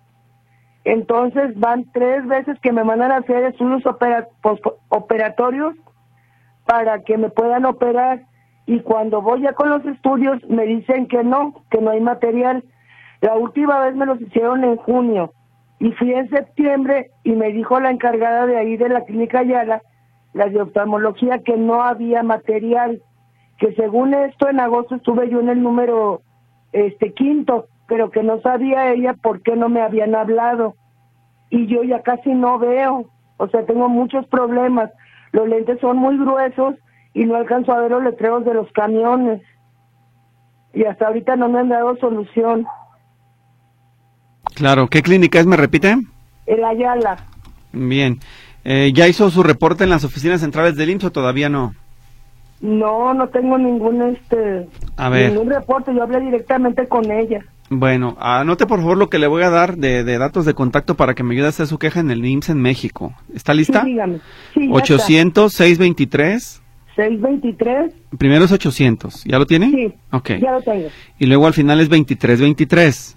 [0.85, 3.83] entonces van tres veces que me mandan a hacer estudios
[4.89, 5.75] operatorios
[6.67, 8.23] para que me puedan operar.
[8.67, 12.65] Y cuando voy ya con los estudios me dicen que no, que no hay material.
[13.23, 15.33] La última vez me los hicieron en junio.
[15.81, 19.83] Y fui en septiembre y me dijo la encargada de ahí de la clínica Yala,
[20.35, 23.03] la de oftalmología, que no había material,
[23.59, 26.23] que según esto en agosto estuve yo en el número
[26.73, 30.75] este quinto pero que no sabía ella por qué no me habían hablado.
[31.51, 34.91] Y yo ya casi no veo, o sea, tengo muchos problemas.
[35.33, 36.75] Los lentes son muy gruesos
[37.13, 39.43] y no alcanzo a ver los letreros de los camiones.
[40.73, 42.67] Y hasta ahorita no me han dado solución.
[44.55, 45.97] Claro, ¿qué clínica es, me repite?
[46.47, 47.17] El Ayala.
[47.73, 48.19] Bien.
[48.65, 51.75] Eh, ¿Ya hizo su reporte en las oficinas centrales del IMSS o todavía no?
[52.61, 55.33] No, no tengo ningún este a ver.
[55.33, 57.45] ningún reporte, yo hablé directamente con ella.
[57.71, 61.15] Bueno, anote por favor lo que le voy a dar de, datos de contacto para
[61.15, 63.15] que me ayude a hacer su queja en el IMSS en México.
[63.35, 63.83] ¿Está lista?
[63.83, 64.21] Sí, dígame.
[64.71, 66.63] 800 623
[66.97, 69.71] 623 Primero es 800, ¿ya lo tiene?
[69.71, 69.95] Sí.
[70.13, 70.31] Ok.
[70.41, 70.89] Ya lo tengo.
[71.19, 73.17] Y luego al final es 2323.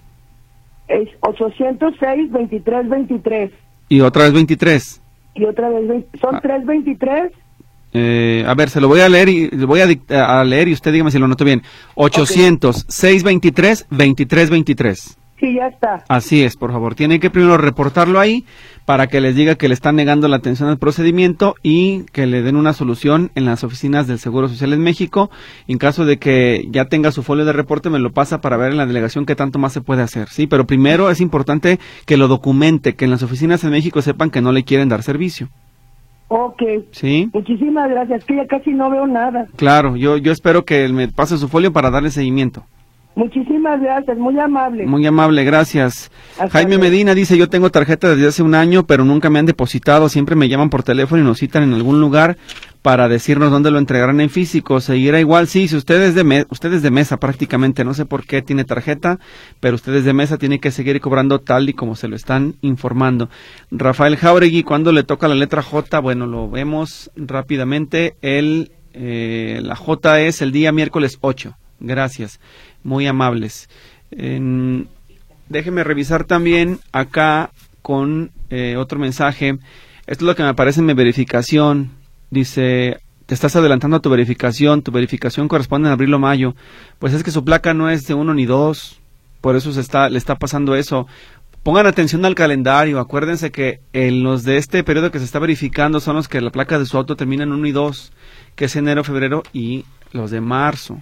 [0.87, 3.51] Es 806 2323.
[3.89, 5.01] Y otra vez 23.
[5.35, 7.46] Y otra vez 20, son 323 ah.
[7.93, 11.11] Eh, a ver, se lo voy a leer y voy a, leer y usted dígame
[11.11, 11.63] si lo noto bien.
[11.95, 15.17] 800 623 2323.
[15.39, 16.03] Sí, ya está.
[16.09, 16.95] Así es, por favor.
[16.95, 18.43] Tiene que primero reportarlo ahí
[18.85, 22.41] para que les diga que le están negando la atención al procedimiento y que le
[22.41, 25.29] den una solución en las oficinas del Seguro Social en México.
[25.67, 28.71] En caso de que ya tenga su folio de reporte, me lo pasa para ver
[28.71, 30.27] en la delegación qué tanto más se puede hacer.
[30.29, 34.31] Sí, pero primero es importante que lo documente, que en las oficinas en México sepan
[34.31, 35.49] que no le quieren dar servicio.
[36.29, 36.61] Ok.
[36.91, 37.29] Sí.
[37.33, 39.47] Muchísimas gracias, que ya casi no veo nada.
[39.55, 42.65] Claro, yo, yo espero que me pase su folio para darle seguimiento.
[43.17, 44.85] Muchísimas gracias, muy amable.
[44.85, 46.11] Muy amable, gracias.
[46.51, 50.07] Jaime Medina dice, yo tengo tarjeta desde hace un año, pero nunca me han depositado,
[50.07, 52.37] siempre me llaman por teléfono y nos citan en algún lugar
[52.81, 54.79] para decirnos dónde lo entregarán en físico.
[54.81, 55.47] ¿Seguirá igual?
[55.47, 59.19] Sí, si usted es de, de mesa prácticamente, no sé por qué tiene tarjeta,
[59.59, 63.29] pero ustedes de mesa tienen que seguir cobrando tal y como se lo están informando.
[63.71, 65.99] Rafael Jauregui, cuando le toca la letra J?
[65.99, 68.15] Bueno, lo vemos rápidamente.
[68.21, 71.55] El, eh, la J es el día miércoles 8.
[71.79, 72.39] Gracias
[72.83, 73.69] muy amables.
[74.09, 79.59] déjeme revisar también acá con eh, otro mensaje.
[80.07, 81.91] Esto es lo que me aparece en mi verificación.
[82.29, 86.55] Dice, te estás adelantando a tu verificación, tu verificación corresponde en abril o mayo.
[86.99, 88.99] Pues es que su placa no es de uno ni dos,
[89.41, 91.07] por eso se está, le está pasando eso.
[91.63, 95.99] Pongan atención al calendario, acuérdense que en los de este periodo que se está verificando
[95.99, 98.13] son los que la placa de su auto termina en uno y dos,
[98.55, 101.01] que es enero, febrero y los de marzo.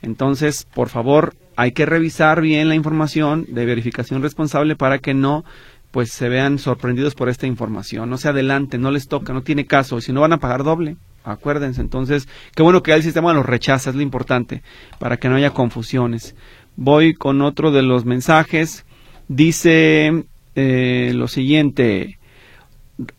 [0.00, 5.44] Entonces, por favor, hay que revisar bien la información de verificación responsable para que no
[5.90, 8.10] pues se vean sorprendidos por esta información.
[8.10, 10.00] No se adelante, no les toca, no tiene caso.
[10.00, 11.80] Si no van a pagar doble, acuérdense.
[11.80, 14.62] Entonces, qué bueno que el sistema los rechaza, es lo importante,
[14.98, 16.34] para que no haya confusiones.
[16.76, 18.84] Voy con otro de los mensajes.
[19.28, 20.24] Dice
[20.54, 22.18] eh, lo siguiente.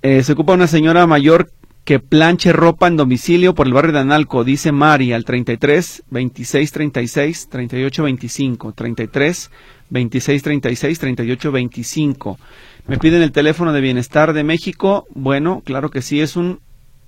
[0.01, 1.51] Eh, se ocupa una señora mayor
[1.89, 6.71] que planche ropa en domicilio por el barrio de Analco, dice Mari, al 33 26
[6.71, 9.51] 36 38 25, 33
[9.89, 12.39] 26 36 38 25.
[12.87, 15.05] Me piden el teléfono de Bienestar de México.
[15.13, 16.59] Bueno, claro que sí, es un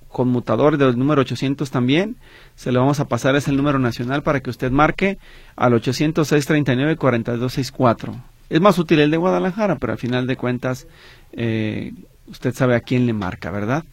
[0.08, 2.16] conmutador del número 800 también.
[2.54, 5.18] Se lo vamos a pasar, es el número nacional para que usted marque
[5.56, 8.14] al 806 39 4264.
[8.50, 10.86] Es más útil el de Guadalajara, pero al final de cuentas
[11.32, 11.92] eh,
[12.26, 13.84] usted sabe a quién le marca, ¿verdad?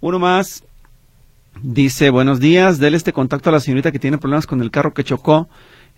[0.00, 0.64] Uno más
[1.62, 4.94] dice, buenos días, déle este contacto a la señorita que tiene problemas con el carro
[4.94, 5.48] que chocó.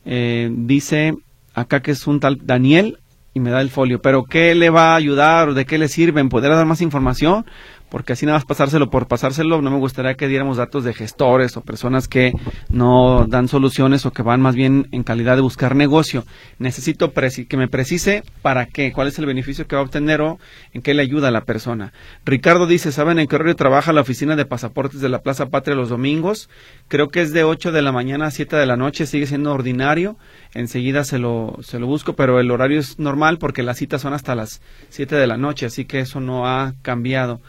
[0.05, 1.15] Eh, dice
[1.61, 2.99] acá que es un tal Daniel
[3.35, 5.88] y me da el folio, pero ¿qué le va a ayudar o de qué le
[5.88, 6.29] sirven?
[6.29, 7.47] ¿Podrá dar más información?
[7.90, 11.57] Porque así nada más pasárselo por pasárselo, no me gustaría que diéramos datos de gestores
[11.57, 12.33] o personas que
[12.68, 16.24] no dan soluciones o que van más bien en calidad de buscar negocio.
[16.59, 20.38] Necesito que me precise para qué, cuál es el beneficio que va a obtener o
[20.72, 21.92] en qué le ayuda a la persona.
[22.24, 25.74] Ricardo dice, ¿saben en qué horario trabaja la oficina de pasaportes de la Plaza Patria
[25.74, 26.48] los domingos?
[26.88, 29.53] Creo que es de 8 de la mañana a 7 de la noche, sigue siendo
[29.53, 30.16] ordinario.
[30.55, 34.12] Enseguida se lo, se lo busco, pero el horario es normal porque las citas son
[34.12, 37.40] hasta las 7 de la noche, así que eso no ha cambiado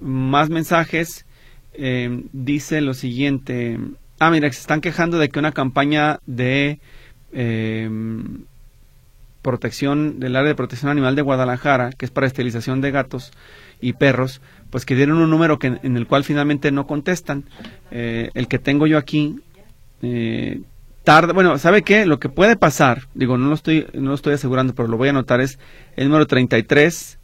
[0.00, 1.26] más mensajes.
[1.72, 3.78] Eh, dice lo siguiente.
[4.18, 6.80] Ah, mira, se están quejando de que una campaña de
[7.32, 7.88] eh,
[9.42, 13.32] protección del área de protección animal de Guadalajara, que es para esterilización de gatos
[13.80, 17.44] y perros, pues que dieron un número que, en el cual finalmente no contestan.
[17.90, 19.36] Eh, el que tengo yo aquí
[21.08, 21.32] tarda.
[21.32, 22.04] Bueno, ¿sabe qué?
[22.04, 25.08] Lo que puede pasar, digo, no lo estoy, no lo estoy asegurando, pero lo voy
[25.08, 25.58] a anotar es
[25.96, 27.18] el número 33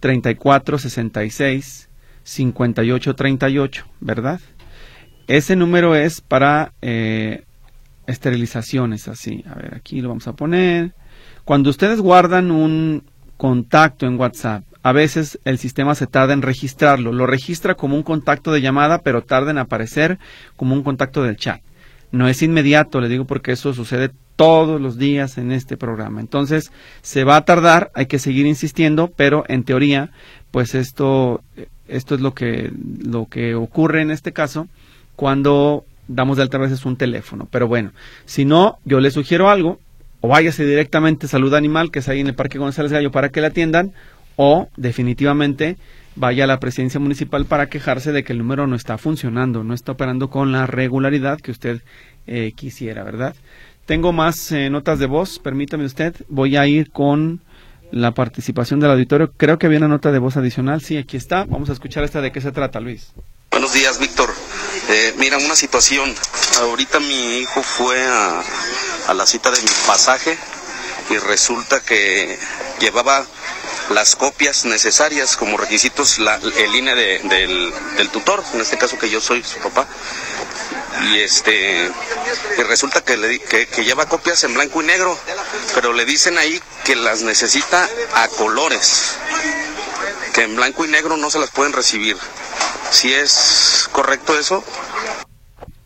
[0.00, 1.90] 34 66
[2.24, 4.40] 5838, ¿verdad?
[5.26, 7.44] Ese número es para eh,
[8.06, 9.44] esterilizaciones, así.
[9.48, 10.94] A ver, aquí lo vamos a poner.
[11.44, 13.04] Cuando ustedes guardan un
[13.36, 17.12] contacto en WhatsApp, a veces el sistema se tarda en registrarlo.
[17.12, 20.18] Lo registra como un contacto de llamada, pero tarda en aparecer
[20.56, 21.60] como un contacto del chat.
[22.10, 26.20] No es inmediato, le digo porque eso sucede todos los días en este programa.
[26.20, 30.10] Entonces, se va a tardar, hay que seguir insistiendo, pero en teoría,
[30.50, 31.42] pues esto
[31.88, 32.70] esto es lo que,
[33.04, 34.68] lo que ocurre en este caso
[35.16, 37.48] cuando damos de alta veces un teléfono.
[37.50, 37.92] Pero bueno,
[38.24, 39.80] si no, yo le sugiero algo,
[40.20, 43.30] o váyase directamente a Salud Animal, que es ahí en el Parque González Gallo, para
[43.30, 43.92] que la atiendan,
[44.36, 45.76] o definitivamente
[46.14, 49.74] vaya a la presidencia municipal para quejarse de que el número no está funcionando, no
[49.74, 51.82] está operando con la regularidad que usted
[52.26, 53.34] eh, quisiera, ¿verdad?
[53.86, 57.40] Tengo más eh, notas de voz, permítame usted, voy a ir con
[57.92, 59.32] la participación del auditorio.
[59.36, 60.82] Creo que había una nota de voz adicional.
[60.82, 61.44] Sí, aquí está.
[61.44, 63.12] Vamos a escuchar esta de qué se trata, Luis.
[63.50, 64.30] Buenos días, Víctor.
[64.88, 66.12] Eh, mira, una situación.
[66.60, 68.42] Ahorita mi hijo fue a,
[69.08, 70.36] a la cita de mi pasaje
[71.10, 72.38] y resulta que
[72.80, 73.24] llevaba
[73.90, 79.10] las copias necesarias como requisitos la, el INE del, del, tutor, en este caso que
[79.10, 79.86] yo soy su papá,
[81.02, 81.90] y este
[82.58, 85.16] y resulta que, le, que, que, lleva copias en blanco y negro,
[85.74, 89.16] pero le dicen ahí que las necesita a colores.
[90.34, 92.16] que en blanco y negro no se las pueden recibir.
[92.90, 94.64] ¿Si es correcto eso?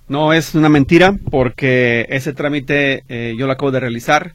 [0.08, 4.34] No, es una mentira porque ese trámite eh, yo lo acabo de realizar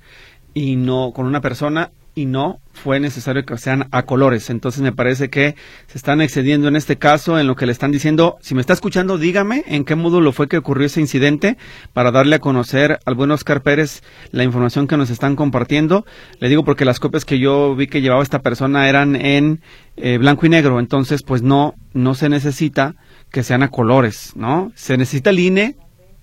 [0.54, 4.50] y no con una persona y no fue necesario que sean a colores.
[4.50, 5.56] Entonces me parece que
[5.88, 8.38] se están excediendo en este caso en lo que le están diciendo.
[8.42, 11.58] Si me está escuchando, dígame en qué módulo fue que ocurrió ese incidente
[11.94, 16.06] para darle a conocer al buen Oscar Pérez la información que nos están compartiendo.
[16.40, 19.62] Le digo porque las copias que yo vi que llevaba esta persona eran en
[19.98, 20.80] eh, blanco y negro.
[20.80, 22.96] Entonces, pues no, no se necesita
[23.32, 24.72] que sean a colores, ¿no?
[24.76, 25.76] Se necesita el INE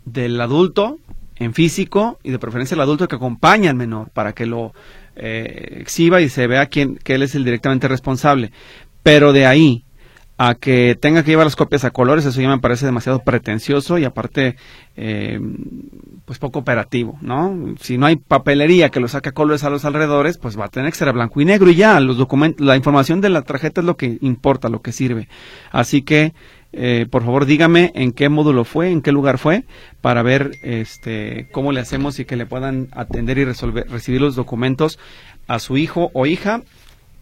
[0.04, 0.98] del adulto
[1.36, 4.72] en físico y de preferencia el adulto que acompaña al menor para que lo
[5.18, 8.52] eh, exhiba y se vea quién, que él es el directamente responsable.
[9.02, 9.84] Pero de ahí
[10.40, 13.98] a que tenga que llevar las copias a colores, eso ya me parece demasiado pretencioso
[13.98, 14.54] y aparte,
[14.96, 15.40] eh,
[16.24, 17.74] pues poco operativo, ¿no?
[17.80, 20.68] Si no hay papelería que lo saque a colores a los alrededores, pues va a
[20.68, 23.42] tener que ser a blanco y negro y ya, los documentos, la información de la
[23.42, 25.28] tarjeta es lo que importa, lo que sirve.
[25.72, 26.34] Así que
[26.72, 29.64] eh, por favor dígame en qué módulo fue, en qué lugar fue,
[30.00, 34.36] para ver este, cómo le hacemos y que le puedan atender y resolver, recibir los
[34.36, 34.98] documentos
[35.46, 36.62] a su hijo o hija,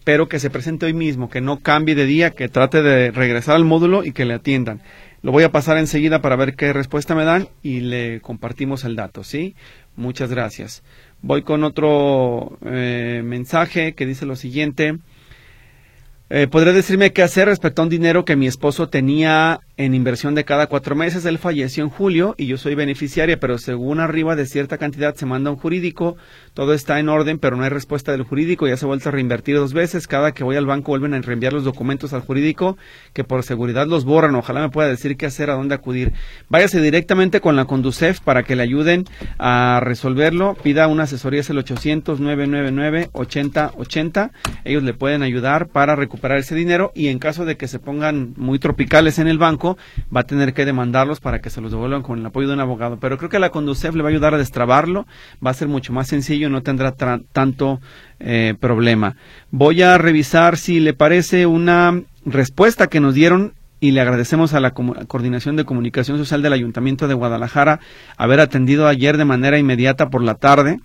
[0.04, 3.56] pero que se presente hoy mismo, que no cambie de día, que trate de regresar
[3.56, 4.80] al módulo y que le atiendan.
[5.22, 8.94] Lo voy a pasar enseguida para ver qué respuesta me dan y le compartimos el
[8.94, 9.56] dato, ¿sí?
[9.96, 10.84] Muchas gracias.
[11.22, 14.98] Voy con otro eh, mensaje que dice lo siguiente.
[16.28, 20.34] Eh, ¿Podría decirme qué hacer respecto a un dinero que mi esposo tenía en inversión
[20.34, 21.24] de cada cuatro meses?
[21.24, 25.24] Él falleció en julio y yo soy beneficiaria, pero según arriba de cierta cantidad se
[25.24, 26.16] manda un jurídico,
[26.52, 29.12] todo está en orden, pero no hay respuesta del jurídico, ya se ha vuelto a
[29.12, 32.76] reinvertir dos veces, cada que voy al banco vuelven a reenviar los documentos al jurídico,
[33.12, 36.12] que por seguridad los borran, ojalá me pueda decir qué hacer, a dónde acudir.
[36.48, 39.04] Váyase directamente con la Conducef para que le ayuden
[39.38, 44.32] a resolverlo, pida una asesoría, es el 800-999-8080,
[44.64, 47.78] ellos le pueden ayudar para recuperar recuperar ese dinero y en caso de que se
[47.78, 49.76] pongan muy tropicales en el banco,
[50.14, 52.60] va a tener que demandarlos para que se los devuelvan con el apoyo de un
[52.60, 52.98] abogado.
[52.98, 55.06] Pero creo que la Conducef le va a ayudar a destrabarlo,
[55.44, 57.80] va a ser mucho más sencillo, no tendrá tanto
[58.18, 59.16] eh, problema.
[59.50, 64.60] Voy a revisar si le parece una respuesta que nos dieron y le agradecemos a
[64.60, 67.78] la Coordinación de Comunicación Social del Ayuntamiento de Guadalajara
[68.16, 70.78] haber atendido ayer de manera inmediata por la tarde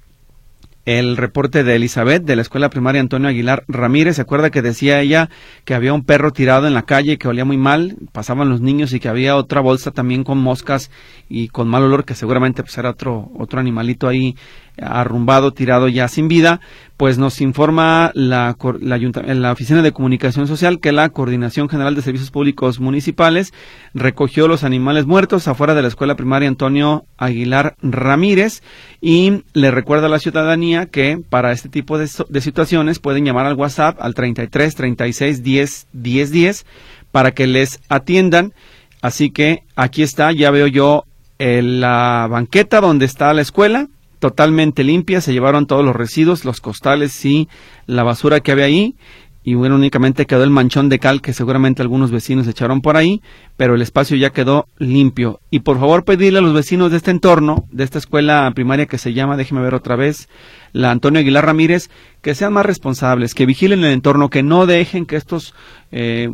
[0.86, 4.16] el reporte de Elizabeth de la escuela primaria Antonio Aguilar Ramírez.
[4.16, 5.30] ¿Se acuerda que decía ella
[5.66, 7.98] que había un perro tirado en la calle que olía muy mal?
[8.12, 10.92] Pasaban los niños y que había otra bolsa también con moscas
[11.30, 14.36] y con mal olor que seguramente pues era otro, otro animalito ahí
[14.82, 16.62] arrumbado, tirado ya sin vida,
[16.98, 22.30] pues nos informa la, la, Oficina de Comunicación Social que la Coordinación General de Servicios
[22.30, 23.54] Públicos Municipales
[23.94, 28.62] recogió los animales muertos afuera de la escuela primaria Antonio Aguilar Ramírez
[29.02, 33.56] y le recuerda a la ciudadanía que para este tipo de, situaciones pueden llamar al
[33.56, 36.66] WhatsApp al 33 36 10 10 10
[37.12, 38.54] para que les atiendan.
[39.02, 41.06] Así que aquí está, ya veo yo
[41.40, 43.88] eh, la banqueta donde está la escuela,
[44.22, 47.50] totalmente limpia, se llevaron todos los residuos, los costales y
[47.88, 48.96] la basura que había ahí
[49.44, 53.22] y bueno, únicamente quedó el manchón de cal que seguramente algunos vecinos echaron por ahí,
[53.58, 55.40] pero el espacio ya quedó limpio.
[55.50, 59.00] Y por favor pedirle a los vecinos de este entorno, de esta escuela primaria que
[59.00, 60.30] se llama, déjeme ver otra vez,
[60.74, 61.90] la Antonio Aguilar Ramírez,
[62.22, 65.56] que sean más responsables, que vigilen el entorno, que no dejen que estos
[65.92, 66.30] eh,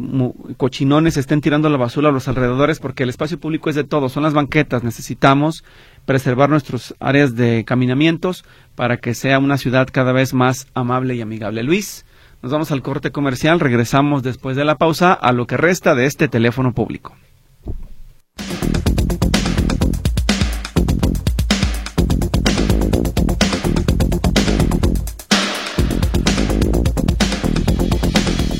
[0.57, 4.11] cochinones estén tirando la basura a los alrededores, porque el espacio público es de todos,
[4.11, 5.63] son las banquetas, necesitamos
[6.07, 11.21] preservar nuestras áreas de caminamientos para que sea una ciudad cada vez más amable y
[11.21, 11.61] amigable.
[11.61, 12.05] Luis.
[12.41, 16.05] Nos vamos al corte comercial, regresamos después de la pausa a lo que resta de
[16.05, 17.15] este teléfono público.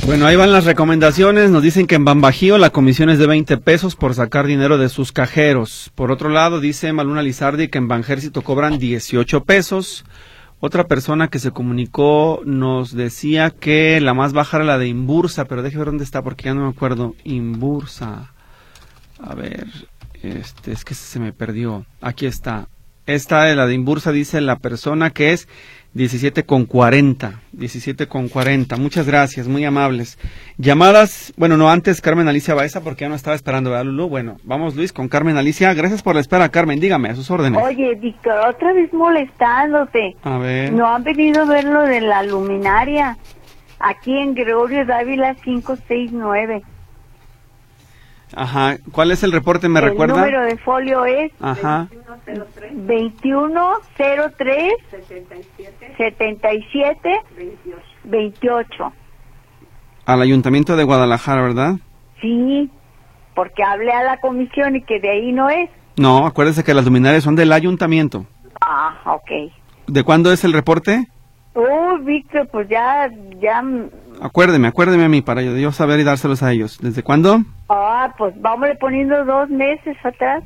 [0.08, 1.52] Bueno, ahí van las recomendaciones.
[1.52, 4.88] Nos dicen que en Bambajío la comisión es de 20 pesos por sacar dinero de
[4.88, 5.92] sus cajeros.
[5.96, 10.06] Por otro lado, dice Maluna Lizardi que en Banjército cobran 18 pesos.
[10.62, 15.44] Otra persona que se comunicó nos decía que la más baja era la de Imbursa,
[15.44, 17.14] pero déjeme ver dónde está porque ya no me acuerdo.
[17.26, 18.32] Imbursa.
[19.22, 19.68] A ver,
[20.24, 21.86] este es que se me perdió.
[22.00, 22.70] Aquí está.
[23.08, 25.50] Esta es la de Imbursa, dice la persona que es
[25.98, 27.42] 17 con 40.
[27.54, 28.78] 17 con 40.
[28.78, 30.20] Muchas gracias, muy amables.
[30.58, 34.08] Llamadas, bueno, no antes Carmen Alicia Baeza porque ya no estaba esperando, ¿verdad, Lulu?
[34.08, 35.74] Bueno, vamos Luis con Carmen Alicia.
[35.74, 36.80] Gracias por la espera, Carmen.
[36.80, 37.62] Dígame, a sus órdenes.
[37.62, 40.16] Oye, Víctor, otra vez molestándote.
[40.22, 40.72] A ver.
[40.72, 43.18] No han venido a ver lo de la luminaria.
[43.80, 46.62] Aquí en Gregorio Dávila 569.
[48.36, 48.78] Ajá.
[48.92, 49.70] ¿Cuál es el reporte?
[49.70, 50.16] ¿Me recuerda?
[50.16, 51.88] El número de folio es Ajá.
[52.72, 54.74] 2103
[55.98, 57.22] 77
[58.04, 58.94] 28.
[60.06, 61.76] Al Ayuntamiento de Guadalajara, ¿verdad?
[62.22, 62.70] Sí,
[63.36, 65.70] porque hablé a la comisión y que de ahí no es.
[65.98, 68.26] No, acuérdese que las luminarias son del Ayuntamiento.
[68.62, 69.52] Ah, ok.
[69.88, 71.08] ¿De cuándo es el reporte?
[71.54, 73.10] Oh, Víctor, pues ya,
[73.42, 73.64] ya...
[74.22, 76.80] Acuérdeme, acuérdeme a mí para yo saber y dárselos a ellos.
[76.82, 77.42] ¿Desde cuándo?
[77.70, 80.44] Ah, pues vamos poniendo dos meses atrás,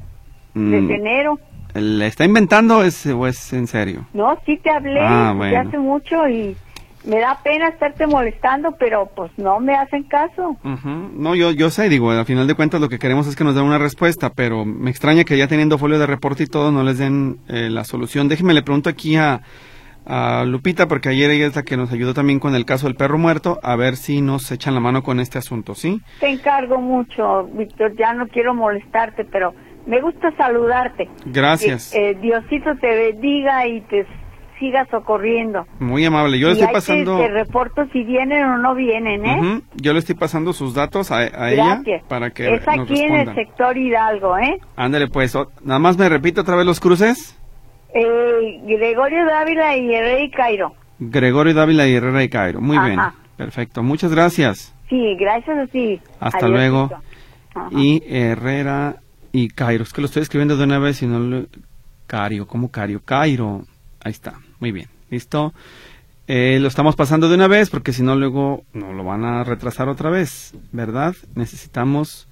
[0.53, 0.91] desde Mm.
[0.91, 1.39] enero.
[1.73, 4.05] ¿Le está inventando es, o es en serio?
[4.13, 5.69] No, sí te hablé Ah, desde bueno.
[5.69, 6.57] hace mucho y
[7.05, 10.57] me da pena estarte molestando, pero pues no me hacen caso.
[11.15, 13.55] No, yo, yo sé, digo, al final de cuentas lo que queremos es que nos
[13.55, 16.83] den una respuesta, pero me extraña que ya teniendo folio de reporte y todo no
[16.83, 18.27] les den eh, la solución.
[18.27, 19.41] Déjeme le pregunto aquí a,
[20.05, 22.95] a Lupita, porque ayer ella es la que nos ayudó también con el caso del
[22.95, 26.01] perro muerto, a ver si nos echan la mano con este asunto, ¿sí?
[26.19, 29.53] Te encargo mucho, Víctor, ya no quiero molestarte, pero
[29.85, 31.09] me gusta saludarte.
[31.25, 31.93] Gracias.
[31.95, 34.05] Eh, Diosito te bendiga y te
[34.59, 35.65] siga socorriendo.
[35.79, 36.37] Muy amable.
[36.37, 37.17] Yo le y estoy pasando...
[37.17, 39.61] te, te reporto si vienen o no vienen, ¿eh?
[39.75, 43.15] Yo le estoy pasando sus datos a, a ella para que es nos aquí en
[43.15, 44.59] el sector Hidalgo, ¿eh?
[44.75, 47.40] Ándale, pues, nada más me repite otra vez los cruces.
[47.93, 50.73] Eh, Gregorio Dávila y el Rey Cairo.
[50.99, 52.61] Gregorio Dávila y Herrera y Cairo.
[52.61, 52.99] Muy bien.
[53.35, 53.81] Perfecto.
[53.81, 54.73] Muchas gracias.
[54.87, 55.99] Sí, gracias a ti.
[56.19, 56.91] Hasta luego.
[57.71, 58.97] Y Herrera
[59.31, 59.83] y Cairo.
[59.83, 61.45] Es que lo estoy escribiendo de una vez y no lo...
[62.05, 63.01] Cario, ¿cómo Cario?
[63.03, 63.63] Cairo.
[64.03, 64.33] Ahí está.
[64.59, 64.89] Muy bien.
[65.09, 65.53] ¿Listo?
[66.27, 69.43] Eh, lo estamos pasando de una vez porque si no luego no lo van a
[69.43, 71.15] retrasar otra vez, ¿verdad?
[71.35, 72.29] Necesitamos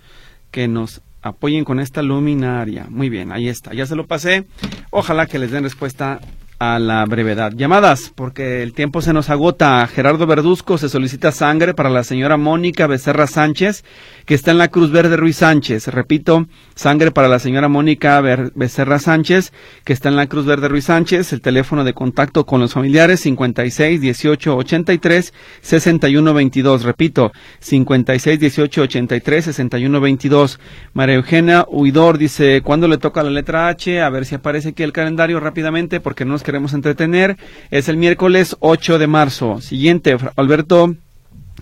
[0.51, 2.87] que nos apoyen con esta luminaria.
[2.89, 3.73] Muy bien, ahí está.
[3.73, 4.45] Ya se lo pasé.
[4.91, 6.19] Ojalá que les den respuesta
[6.59, 7.53] a la brevedad.
[7.55, 9.87] Llamadas, porque el tiempo se nos agota.
[9.87, 13.85] Gerardo Verduzco se solicita sangre para la señora Mónica Becerra Sánchez,
[14.25, 15.87] que está en la Cruz Verde Ruiz Sánchez.
[15.87, 18.21] Repito, sangre para la señora Mónica
[18.55, 19.53] Becerra Sánchez,
[19.85, 21.31] que está en la Cruz Verde Ruiz Sánchez.
[21.31, 26.83] El teléfono de contacto con los familiares 56 18 83 61 22.
[26.83, 30.59] Repito, 56 18 83 61 22.
[30.93, 34.01] María Eugenia Huidor dice, ¿cuándo le toca la letra H?
[34.01, 37.37] A ver si aparece aquí el calendario rápidamente porque no nos queremos entretener.
[37.69, 39.61] Es el miércoles 8 de marzo.
[39.61, 40.95] Siguiente, Alberto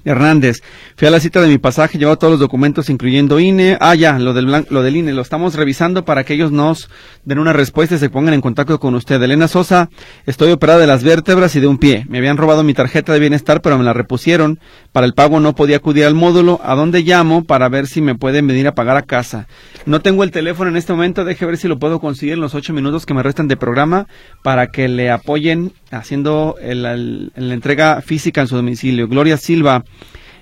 [0.07, 0.61] Hernández.
[0.95, 3.77] Fui a la cita de mi pasaje, llevo todos los documentos incluyendo INE.
[3.79, 6.89] Ah, ya, lo del, lo del INE, lo estamos revisando para que ellos nos
[7.25, 9.21] den una respuesta y se pongan en contacto con usted.
[9.21, 9.89] Elena Sosa,
[10.25, 12.05] estoy operada de las vértebras y de un pie.
[12.09, 14.59] Me habían robado mi tarjeta de bienestar, pero me la repusieron.
[14.91, 16.59] Para el pago no podía acudir al módulo.
[16.63, 19.47] ¿A dónde llamo para ver si me pueden venir a pagar a casa?
[19.85, 22.55] No tengo el teléfono en este momento, deje ver si lo puedo conseguir en los
[22.55, 24.07] ocho minutos que me restan de programa
[24.43, 29.07] para que le apoyen haciendo el- la entrega física en su domicilio.
[29.07, 29.83] Gloria Silva.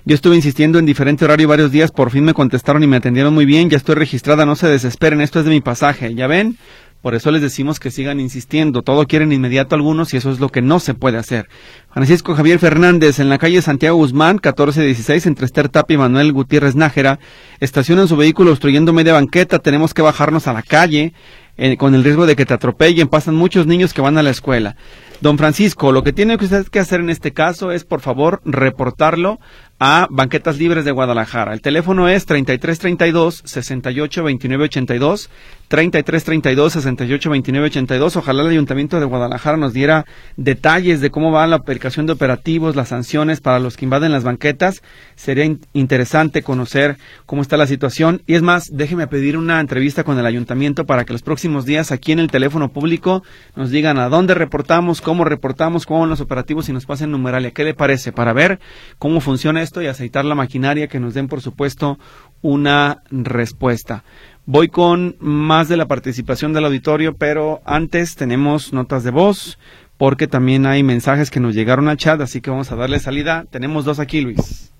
[0.08, 3.34] Yo estuve insistiendo en diferente horario varios días, por fin me contestaron y me atendieron
[3.34, 6.58] muy bien, ya estoy registrada, no se desesperen, esto es de mi pasaje, ¿ya ven?
[7.02, 10.48] Por eso les decimos que sigan insistiendo, todo quieren inmediato algunos y eso es lo
[10.48, 11.48] que no se puede hacer.
[11.90, 16.76] Francisco Javier Fernández, en la calle Santiago Guzmán, 1416, entre Esther Tapia y Manuel Gutiérrez
[16.76, 17.18] Nájera,
[17.58, 21.14] estacionan su vehículo obstruyendo media banqueta, tenemos que bajarnos a la calle,
[21.58, 24.30] eh, con el riesgo de que te atropellen, pasan muchos niños que van a la
[24.30, 24.76] escuela.
[25.22, 29.38] Don Francisco, lo que tiene usted que hacer en este caso es, por favor, reportarlo
[29.78, 31.52] a Banquetas Libres de Guadalajara.
[31.52, 35.30] El teléfono es 3332 68 29 82,
[35.68, 38.16] 3332 68 29 82.
[38.16, 40.06] Ojalá el Ayuntamiento de Guadalajara nos diera
[40.36, 44.24] detalles de cómo va la aplicación de operativos, las sanciones para los que invaden las
[44.24, 44.82] banquetas.
[45.14, 46.96] Sería in- interesante conocer
[47.26, 48.22] cómo está la situación.
[48.26, 51.92] Y es más, déjeme pedir una entrevista con el Ayuntamiento para que los próximos días
[51.92, 53.22] aquí en el teléfono público
[53.56, 57.50] nos digan a dónde reportamos, cómo reportamos, cómo van los operativos y nos pasen numeralia.
[57.50, 58.12] ¿Qué le parece?
[58.12, 58.58] Para ver
[58.98, 61.98] cómo funciona y aceitar la maquinaria que nos den, por supuesto,
[62.42, 64.04] una respuesta.
[64.44, 69.58] Voy con más de la participación del auditorio, pero antes tenemos notas de voz,
[69.98, 73.44] porque también hay mensajes que nos llegaron al chat, así que vamos a darle salida.
[73.50, 74.70] Tenemos dos aquí, Luis.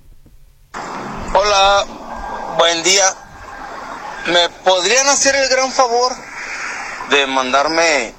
[1.34, 1.84] Hola,
[2.58, 3.04] buen día.
[4.28, 6.12] ¿Me podrían hacer el gran favor
[7.10, 8.12] de mandarme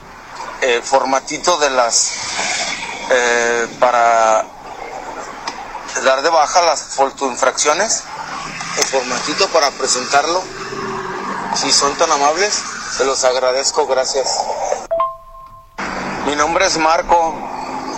[0.61, 2.11] el formatito de las
[3.11, 4.45] eh, para
[6.03, 8.03] dar de baja las infracciones?
[8.77, 10.43] El formatito para presentarlo.
[11.55, 12.61] Si son tan amables,
[12.97, 14.39] se los agradezco, gracias.
[16.25, 17.33] Mi nombre es Marco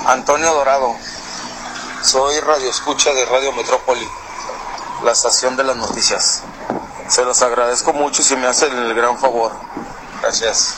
[0.08, 0.96] Antonio Dorado.
[2.02, 4.08] Soy radio escucha de Radio Metrópoli,
[5.04, 6.44] la estación de las noticias.
[7.08, 9.52] Se los agradezco mucho si me hacen el gran favor.
[10.22, 10.76] Gracias.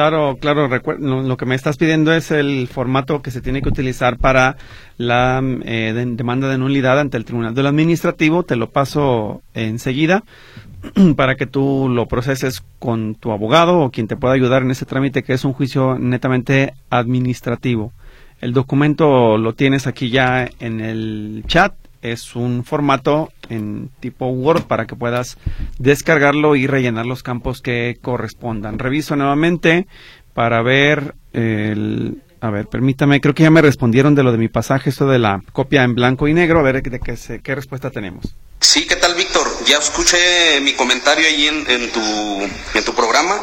[0.00, 0.66] Claro, claro,
[0.98, 4.56] lo, lo que me estás pidiendo es el formato que se tiene que utilizar para
[4.96, 8.42] la eh, de- demanda de nulidad ante el Tribunal del Administrativo.
[8.42, 10.24] Te lo paso enseguida
[11.16, 14.86] para que tú lo proceses con tu abogado o quien te pueda ayudar en ese
[14.86, 17.92] trámite que es un juicio netamente administrativo.
[18.40, 24.62] El documento lo tienes aquí ya en el chat es un formato en tipo Word
[24.62, 25.38] para que puedas
[25.78, 28.78] descargarlo y rellenar los campos que correspondan.
[28.78, 29.86] Reviso nuevamente
[30.34, 32.22] para ver el...
[32.42, 35.18] A ver, permítame, creo que ya me respondieron de lo de mi pasaje, esto de
[35.18, 38.34] la copia en blanco y negro, a ver de qué, qué respuesta tenemos.
[38.60, 39.46] Sí, ¿qué tal, Víctor?
[39.66, 43.38] Ya escuché mi comentario ahí en, tu, en tu programa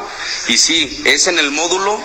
[0.48, 2.00] y sí, es en el módulo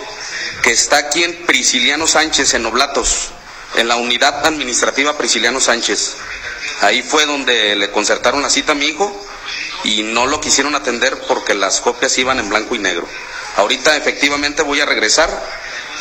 [0.62, 3.30] que está aquí en Prisciliano Sánchez, en Oblatos,
[3.76, 6.18] en la unidad administrativa Prisciliano Sánchez.
[6.83, 9.26] Ahí fue donde le concertaron la cita a mi hijo
[9.85, 13.09] y no lo quisieron atender porque las copias iban en blanco y negro.
[13.57, 15.30] Ahorita efectivamente voy a regresar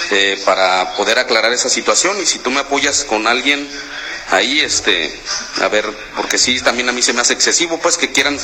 [0.10, 3.70] eh, para poder aclarar esa situación y si tú me apoyas con alguien
[4.32, 5.20] ahí, este,
[5.62, 8.40] a ver, porque sí, también a mí se me hace excesivo, pues que quieran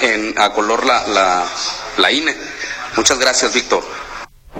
[0.00, 1.46] en, a color la, la,
[1.98, 2.36] la INE.
[2.96, 3.84] Muchas gracias, Víctor.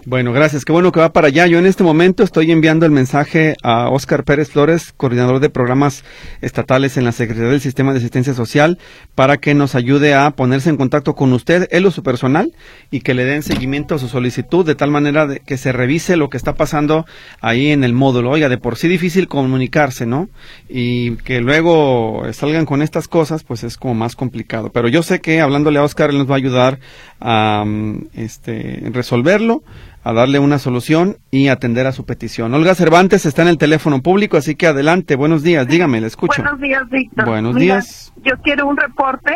[0.07, 0.65] Bueno, gracias.
[0.65, 1.47] Qué bueno que va para allá.
[1.47, 6.05] Yo en este momento estoy enviando el mensaje a Óscar Pérez Flores, coordinador de programas
[6.41, 8.79] estatales en la Secretaría del Sistema de Asistencia Social,
[9.15, 12.55] para que nos ayude a ponerse en contacto con usted, él o su personal,
[12.91, 16.17] y que le den seguimiento a su solicitud de tal manera de que se revise
[16.17, 17.05] lo que está pasando
[17.43, 18.31] ahí en el módulo.
[18.31, 20.31] Oiga, de por sí difícil comunicarse, ¿no?
[20.67, 24.71] Y que luego salgan con estas cosas, pues es como más complicado.
[24.73, 26.79] Pero yo sé que hablándole a Óscar, él nos va a ayudar
[27.21, 29.63] a mm, este, resolverlo
[30.03, 32.55] a darle una solución y atender a su petición.
[32.55, 36.43] Olga Cervantes está en el teléfono público, así que adelante, buenos días, dígame, le escucho.
[36.43, 37.27] Buenos días, Víctor.
[37.27, 38.13] Buenos días.
[38.23, 39.35] Yo quiero un reporte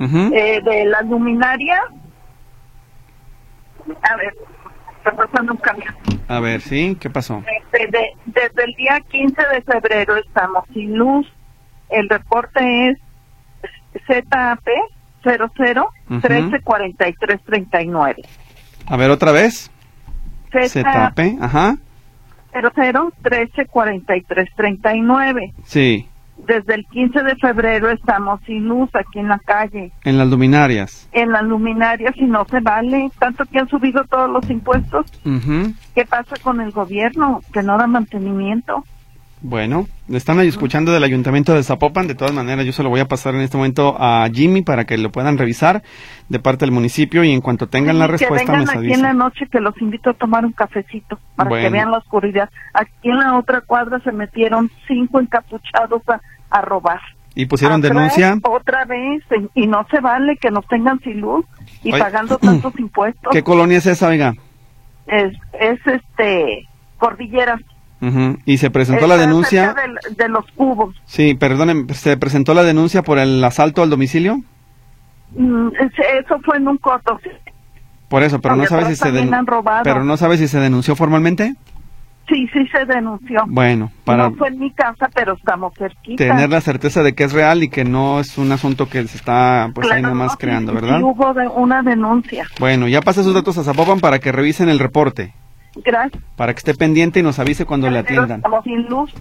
[0.00, 1.80] eh, de la luminaria.
[4.02, 4.34] A ver,
[4.98, 5.92] está pasando un cambio.
[6.28, 6.96] A ver, ¿sí?
[6.98, 7.42] ¿Qué pasó?
[7.72, 11.26] Desde, desde el día 15 de febrero estamos sin luz.
[11.88, 12.98] El reporte es
[14.06, 14.66] ZAP
[15.22, 18.22] 00 134339.
[18.86, 19.70] A ver, otra vez.
[20.64, 21.76] ZAP, ajá.
[22.52, 25.54] 00 13 43 39.
[25.64, 26.08] Sí.
[26.46, 29.90] Desde el 15 de febrero estamos sin luz aquí en la calle.
[30.04, 31.08] En las luminarias.
[31.12, 33.10] En las luminarias y no se vale.
[33.18, 35.06] Tanto que han subido todos los impuestos.
[35.94, 37.40] ¿Qué pasa con el gobierno?
[37.52, 38.84] Que no da mantenimiento.
[39.42, 42.06] Bueno, están ahí escuchando del Ayuntamiento de Zapopan.
[42.06, 44.84] De todas maneras, yo se lo voy a pasar en este momento a Jimmy para
[44.84, 45.82] que lo puedan revisar
[46.28, 49.12] de parte del municipio y en cuanto tengan la respuesta que vengan aquí en la
[49.12, 52.48] noche que los invito a tomar un cafecito para que vean la oscuridad.
[52.72, 56.02] Aquí en la otra cuadra se metieron cinco encapuchados
[56.50, 57.00] a, robar.
[57.34, 58.38] ¿Y pusieron denuncia?
[58.42, 59.22] Otra vez,
[59.54, 61.44] y no se vale que nos tengan sin luz
[61.82, 63.30] y pagando tantos impuestos.
[63.30, 64.32] ¿Qué colonia es esa, oiga?
[65.06, 66.66] Es, es este,
[68.12, 68.38] Cordillera.
[68.44, 69.74] Y se presentó la denuncia.
[70.16, 70.94] De, los cubos.
[71.04, 74.42] Sí, perdonen, ¿se presentó la denuncia por el asalto al domicilio?
[75.32, 77.18] Mm, eso fue en un coto.
[78.08, 79.10] Por eso, pero no sabe si se
[79.82, 81.54] pero no sabe si se denunció formalmente.
[82.28, 83.44] Sí, sí se denunció.
[83.46, 86.24] Bueno, para no fue en mi casa, pero estamos cerquita.
[86.24, 89.16] Tener la certeza de que es real y que no es un asunto que se
[89.16, 90.98] está pues ahí nomás creando, ¿verdad?
[90.98, 92.46] Sí, hubo una denuncia.
[92.58, 95.34] Bueno, ya pasa sus datos a Zapopan para que revisen el reporte.
[95.84, 96.22] Gracias.
[96.36, 98.38] Para que esté pendiente y nos avise cuando le atiendan.
[98.38, 99.12] Estamos sin luz.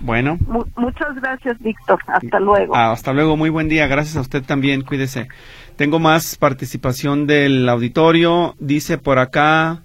[0.00, 0.38] Bueno.
[0.76, 1.98] muchas gracias, Víctor.
[2.06, 2.74] Hasta luego.
[2.74, 3.36] Ah, hasta luego.
[3.36, 3.86] Muy buen día.
[3.86, 4.82] Gracias a usted también.
[4.82, 5.28] Cuídese.
[5.76, 8.54] Tengo más participación del auditorio.
[8.58, 9.82] Dice por acá,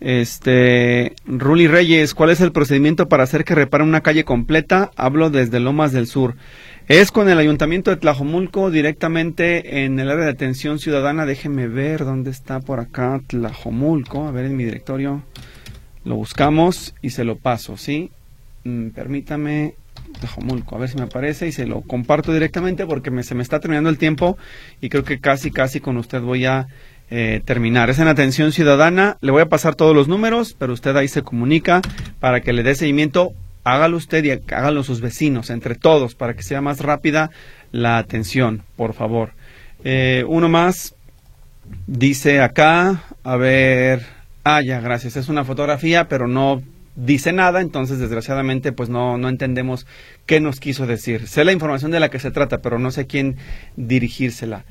[0.00, 4.90] este, Ruli Reyes, ¿cuál es el procedimiento para hacer que repare una calle completa?
[4.96, 6.34] Hablo desde Lomas del Sur.
[6.88, 11.24] Es con el Ayuntamiento de Tlajomulco directamente en el área de atención ciudadana.
[11.24, 14.26] Déjeme ver dónde está por acá Tlajomulco.
[14.26, 15.22] A ver en mi directorio.
[16.04, 18.10] Lo buscamos y se lo paso, ¿sí?
[18.64, 19.74] Mm, permítame
[20.20, 23.60] Tlajomulco, a ver si me aparece y se lo comparto directamente porque se me está
[23.60, 24.36] terminando el tiempo
[24.80, 26.66] y creo que casi, casi con usted voy a
[27.10, 27.90] eh, terminar.
[27.90, 29.18] Es en atención ciudadana.
[29.20, 31.82] Le voy a pasar todos los números, pero usted ahí se comunica
[32.20, 33.34] para que le dé seguimiento
[33.64, 37.30] hágalo usted y hágalo sus vecinos, entre todos, para que sea más rápida
[37.70, 39.32] la atención, por favor.
[39.84, 40.94] Eh, uno más
[41.86, 44.04] dice acá, a ver,
[44.44, 46.62] ah, ya, gracias, es una fotografía, pero no
[46.94, 49.86] dice nada, entonces desgraciadamente pues no, no entendemos
[50.26, 51.26] qué nos quiso decir.
[51.26, 53.36] Sé la información de la que se trata, pero no sé quién
[53.76, 54.64] dirigírsela.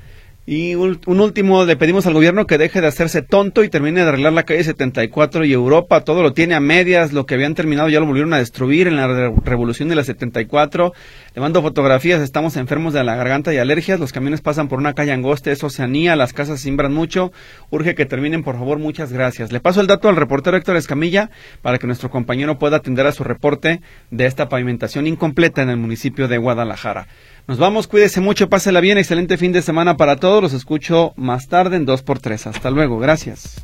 [0.47, 4.09] Y un, último, le pedimos al gobierno que deje de hacerse tonto y termine de
[4.09, 7.89] arreglar la calle 74 y Europa, todo lo tiene a medias, lo que habían terminado
[7.89, 9.07] ya lo volvieron a destruir en la
[9.45, 10.93] revolución de la 74.
[11.35, 14.93] Le mando fotografías, estamos enfermos de la garganta y alergias, los camiones pasan por una
[14.93, 17.31] calle angosta, es Oceanía, las casas simbran mucho,
[17.69, 19.51] urge que terminen por favor, muchas gracias.
[19.51, 21.29] Le paso el dato al reportero Héctor Escamilla
[21.61, 25.77] para que nuestro compañero pueda atender a su reporte de esta pavimentación incompleta en el
[25.77, 27.05] municipio de Guadalajara.
[27.47, 30.41] Nos vamos, cuídese mucho, pásela bien, excelente fin de semana para todos.
[30.41, 32.47] Los escucho más tarde en 2x3.
[32.47, 33.61] Hasta luego, gracias.